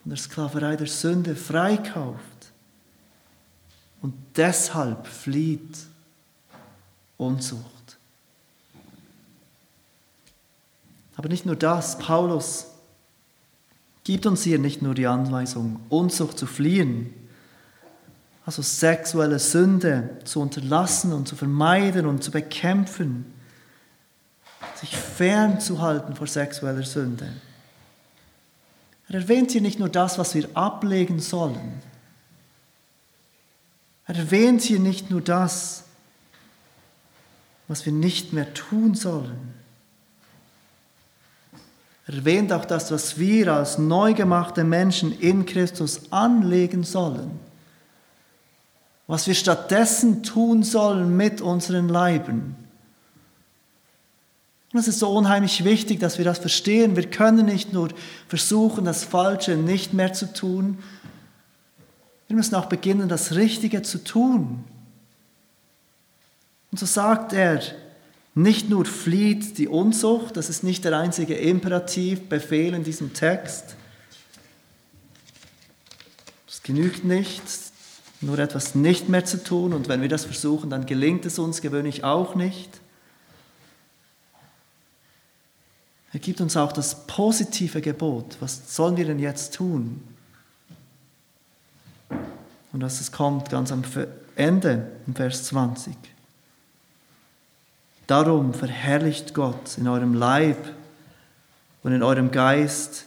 von 0.00 0.10
der 0.10 0.16
Sklaverei 0.16 0.76
der 0.76 0.86
Sünde 0.86 1.34
freikauft. 1.34 2.52
Und 4.00 4.14
deshalb 4.36 5.08
flieht 5.08 5.76
Unzucht. 7.16 7.98
Aber 11.16 11.28
nicht 11.28 11.46
nur 11.46 11.56
das, 11.56 11.98
Paulus 11.98 12.68
gibt 14.04 14.24
uns 14.24 14.44
hier 14.44 14.60
nicht 14.60 14.82
nur 14.82 14.94
die 14.94 15.08
Anweisung, 15.08 15.80
Unzucht 15.88 16.38
zu 16.38 16.46
fliehen, 16.46 17.12
also 18.44 18.62
sexuelle 18.62 19.38
Sünde 19.38 20.18
zu 20.24 20.40
unterlassen 20.40 21.12
und 21.12 21.28
zu 21.28 21.36
vermeiden 21.36 22.06
und 22.06 22.24
zu 22.24 22.30
bekämpfen, 22.30 23.32
sich 24.74 24.96
fernzuhalten 24.96 26.16
vor 26.16 26.26
sexueller 26.26 26.82
Sünde. 26.82 27.32
Er 29.08 29.16
erwähnt 29.16 29.52
hier 29.52 29.60
nicht 29.60 29.78
nur 29.78 29.88
das, 29.88 30.18
was 30.18 30.34
wir 30.34 30.48
ablegen 30.54 31.20
sollen. 31.20 31.80
Er 34.06 34.16
erwähnt 34.16 34.62
hier 34.62 34.80
nicht 34.80 35.10
nur 35.10 35.20
das, 35.20 35.84
was 37.68 37.86
wir 37.86 37.92
nicht 37.92 38.32
mehr 38.32 38.52
tun 38.54 38.94
sollen. 38.94 39.54
Er 42.08 42.14
erwähnt 42.14 42.52
auch 42.52 42.64
das, 42.64 42.90
was 42.90 43.18
wir 43.18 43.52
als 43.52 43.78
neu 43.78 44.14
gemachte 44.14 44.64
Menschen 44.64 45.16
in 45.20 45.46
Christus 45.46 46.10
anlegen 46.10 46.82
sollen 46.82 47.38
was 49.06 49.26
wir 49.26 49.34
stattdessen 49.34 50.22
tun 50.22 50.62
sollen 50.62 51.16
mit 51.16 51.40
unseren 51.40 51.88
Leiben. 51.88 52.56
Und 54.72 54.80
es 54.80 54.88
ist 54.88 55.00
so 55.00 55.10
unheimlich 55.10 55.64
wichtig, 55.64 56.00
dass 56.00 56.16
wir 56.16 56.24
das 56.24 56.38
verstehen. 56.38 56.96
Wir 56.96 57.10
können 57.10 57.44
nicht 57.44 57.72
nur 57.72 57.90
versuchen, 58.28 58.86
das 58.86 59.04
Falsche 59.04 59.56
nicht 59.56 59.92
mehr 59.92 60.14
zu 60.14 60.32
tun. 60.32 60.78
Wir 62.26 62.36
müssen 62.36 62.54
auch 62.54 62.66
beginnen, 62.66 63.08
das 63.08 63.34
Richtige 63.34 63.82
zu 63.82 64.02
tun. 64.02 64.64
Und 66.70 66.78
so 66.78 66.86
sagt 66.86 67.34
er, 67.34 67.60
nicht 68.34 68.70
nur 68.70 68.86
flieht 68.86 69.58
die 69.58 69.68
Unzucht, 69.68 70.38
das 70.38 70.48
ist 70.48 70.64
nicht 70.64 70.86
der 70.86 70.98
einzige 70.98 71.34
Imperativ, 71.34 72.30
Befehl 72.30 72.72
in 72.72 72.82
diesem 72.82 73.12
Text. 73.12 73.76
Es 76.48 76.62
genügt 76.62 77.04
nicht, 77.04 77.42
nur 78.22 78.38
etwas 78.38 78.74
nicht 78.74 79.08
mehr 79.08 79.24
zu 79.24 79.42
tun. 79.42 79.72
Und 79.72 79.88
wenn 79.88 80.00
wir 80.00 80.08
das 80.08 80.24
versuchen, 80.24 80.70
dann 80.70 80.86
gelingt 80.86 81.26
es 81.26 81.38
uns 81.38 81.60
gewöhnlich 81.60 82.04
auch 82.04 82.34
nicht. 82.34 82.80
Er 86.12 86.20
gibt 86.20 86.40
uns 86.40 86.56
auch 86.56 86.72
das 86.72 87.06
positive 87.06 87.80
Gebot. 87.80 88.36
Was 88.40 88.74
sollen 88.74 88.96
wir 88.96 89.06
denn 89.06 89.18
jetzt 89.18 89.54
tun? 89.54 90.02
Und 92.72 92.80
das 92.80 93.12
kommt 93.12 93.50
ganz 93.50 93.72
am 93.72 93.82
Ende, 94.36 94.90
im 95.06 95.14
Vers 95.14 95.44
20. 95.44 95.94
Darum 98.06 98.52
verherrlicht 98.52 99.34
Gott 99.34 99.78
in 99.78 99.88
eurem 99.88 100.14
Leib 100.14 100.72
und 101.82 101.92
in 101.92 102.02
eurem 102.02 102.30
Geist, 102.30 103.06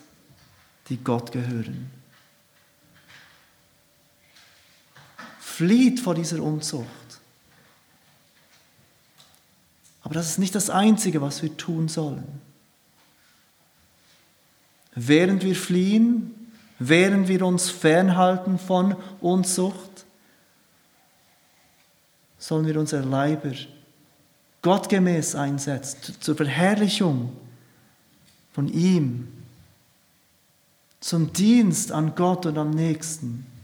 die 0.89 0.97
Gott 0.97 1.32
gehören. 1.32 1.91
Flieht 5.56 6.01
vor 6.01 6.16
dieser 6.16 6.43
Unzucht. 6.43 6.86
Aber 10.01 10.14
das 10.14 10.32
ist 10.32 10.38
nicht 10.38 10.53
das 10.53 10.70
Einzige, 10.70 11.22
was 11.22 11.41
wir 11.41 11.56
tun 11.56 11.88
sollen. 11.88 12.41
Während 14.95 15.45
wir 15.45 15.56
fliehen, 15.56 16.51
während 16.78 17.30
wir 17.30 17.41
uns 17.45 17.70
fernhalten 17.70 18.60
von 18.60 18.97
Unzucht, 19.22 20.06
sollen 22.38 22.68
wir 22.68 22.78
unsere 22.78 23.06
Leiber 23.06 23.53
gottgemäß 24.62 25.36
einsetzen, 25.36 26.18
zur 26.20 26.36
Verherrlichung 26.36 27.32
von 28.51 28.68
ihm, 28.68 29.30
zum 30.99 31.32
Dienst 31.32 31.93
an 31.93 32.14
Gott 32.14 32.45
und 32.45 32.58
am 32.58 32.72
Nächsten 32.72 33.55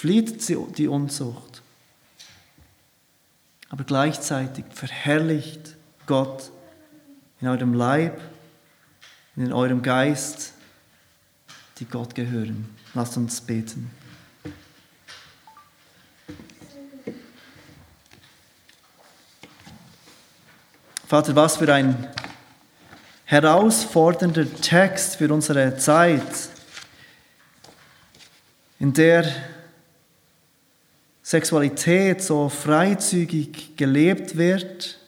flieht 0.00 0.48
die 0.48 0.88
Unzucht, 0.88 1.60
aber 3.68 3.84
gleichzeitig 3.84 4.64
verherrlicht 4.72 5.76
Gott 6.06 6.50
in 7.42 7.48
eurem 7.48 7.74
Leib, 7.74 8.18
in 9.36 9.52
eurem 9.52 9.82
Geist, 9.82 10.54
die 11.78 11.84
Gott 11.84 12.14
gehören. 12.14 12.74
Lasst 12.94 13.18
uns 13.18 13.42
beten. 13.42 13.90
Vater, 21.06 21.36
was 21.36 21.58
für 21.58 21.70
ein 21.74 22.08
herausfordernder 23.26 24.50
Text 24.62 25.16
für 25.16 25.30
unsere 25.30 25.76
Zeit, 25.76 26.48
in 28.78 28.94
der 28.94 29.59
Sexualität 31.30 32.24
so 32.24 32.48
freizügig 32.48 33.76
gelebt 33.76 34.36
wird, 34.36 34.98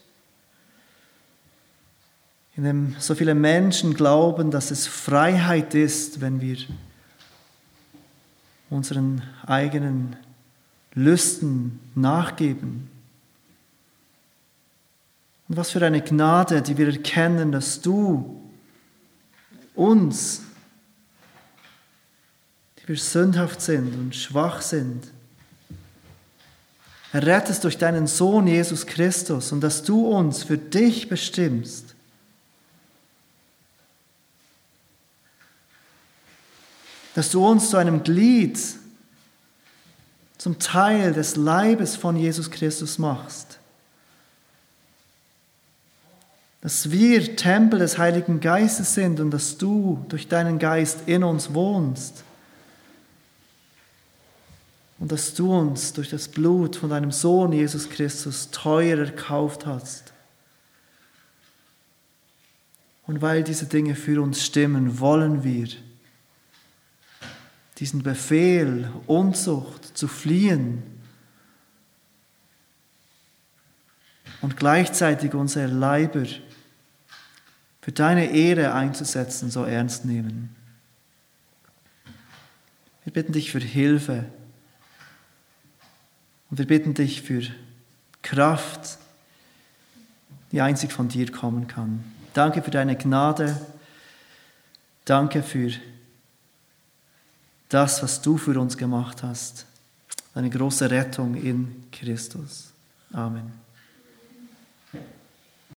in 2.55 2.63
dem 2.63 2.95
so 3.01 3.17
viele 3.17 3.35
Menschen 3.35 3.93
glauben, 3.95 4.53
dass 4.53 4.71
es 4.71 4.87
Freiheit 4.87 5.75
ist, 5.75 6.21
wenn 6.21 6.41
wir 6.41 6.59
unseren 8.71 9.23
eigenen 9.45 10.15
Lüsten 10.95 11.81
nachgeben. 11.97 12.89
Und 15.49 15.57
was 15.57 15.73
für 15.73 15.85
eine 15.85 16.03
Gnade, 16.03 16.63
die 16.63 16.79
wir 16.79 16.87
erkennen, 16.87 17.51
dass 17.51 17.81
du 17.81 18.41
uns, 19.75 20.43
die 22.79 22.87
wir 22.87 22.97
sündhaft 22.97 23.61
sind 23.61 23.93
und 23.93 24.15
schwach 24.15 24.63
sind, 24.63 25.11
errettest 27.13 27.65
durch 27.65 27.77
deinen 27.77 28.07
Sohn 28.07 28.47
Jesus 28.47 28.87
Christus 28.87 29.53
und 29.53 29.61
dass 29.61 29.83
du 29.83 30.09
uns 30.09 30.43
für 30.43 30.57
dich 30.57 31.09
bestimmst. 31.09 31.95
Dass 37.15 37.31
du 37.31 37.47
uns 37.47 37.69
zu 37.69 37.77
einem 37.77 38.03
Glied, 38.03 38.59
zum 40.39 40.59
Teil 40.59 41.13
des 41.13 41.37
Leibes 41.37 41.95
von 41.95 42.17
Jesus 42.17 42.51
Christus 42.51 42.99
machst. 42.99 43.59
Dass 46.63 46.91
wir 46.91 47.37
Tempel 47.37 47.79
des 47.79 47.99
Heiligen 47.99 48.41
Geistes 48.41 48.95
sind 48.95 49.21
und 49.21 49.31
dass 49.31 49.59
du 49.59 50.05
durch 50.09 50.29
deinen 50.29 50.59
Geist 50.59 51.01
in 51.07 51.23
uns 51.23 51.53
wohnst 51.53 52.25
und 55.03 55.11
dass 55.11 55.35
du 55.35 55.53
uns 55.53 55.95
durch 55.95 56.11
das 56.11 56.29
Blut 56.29 56.77
von 56.77 56.91
deinem 56.91 57.11
Sohn 57.11 57.53
Jesus 57.53 57.91
Christus 57.91 58.53
teuer 58.53 58.99
erkauft 58.99 59.67
hast. 59.67 60.13
Und 63.09 63.21
weil 63.21 63.43
diese 63.43 63.67
Dinge 63.67 63.97
für 63.97 64.23
uns 64.23 64.47
stimmen, 64.47 65.01
wollen 65.01 65.43
wir 65.43 65.67
diesen 67.79 68.05
Befehl, 68.05 68.93
Unzucht 69.09 69.99
zu 69.99 70.07
fliehen 70.07 70.85
und 74.41 74.57
gleichzeitig 74.57 75.35
unsere 75.35 75.67
Leiber 75.67 76.27
für 77.81 77.91
deine 77.91 78.31
Ehre 78.31 78.73
einzusetzen, 78.73 79.51
so 79.51 79.65
ernst 79.65 80.05
nehmen. 80.05 80.55
Wir 83.03 83.13
bitten 83.13 83.33
dich 83.33 83.51
für 83.51 83.59
Hilfe. 83.59 84.27
Und 86.53 86.59
wir 86.59 86.67
bitten 86.67 86.93
dich 86.93 87.23
für 87.23 87.41
Kraft, 88.21 88.99
die 90.51 90.61
einzig 90.61 90.93
von 90.93 91.09
dir 91.09 91.33
kommen 91.33 91.67
kann. 91.67 92.05
Danke 92.35 92.61
für 92.61 92.71
deine 92.71 92.95
Gnade. 92.95 93.59
Danke 95.07 95.43
für 95.43 95.73
das, 97.71 98.03
was 98.03 98.21
du 98.21 98.37
für 98.37 98.61
uns 98.61 98.77
gemacht 98.77 99.23
hast. 99.23 99.65
Deine 100.35 100.51
große 100.51 100.91
Rettung 100.91 101.37
in 101.37 101.85
Christus. 101.91 102.71
Amen. 103.15 103.62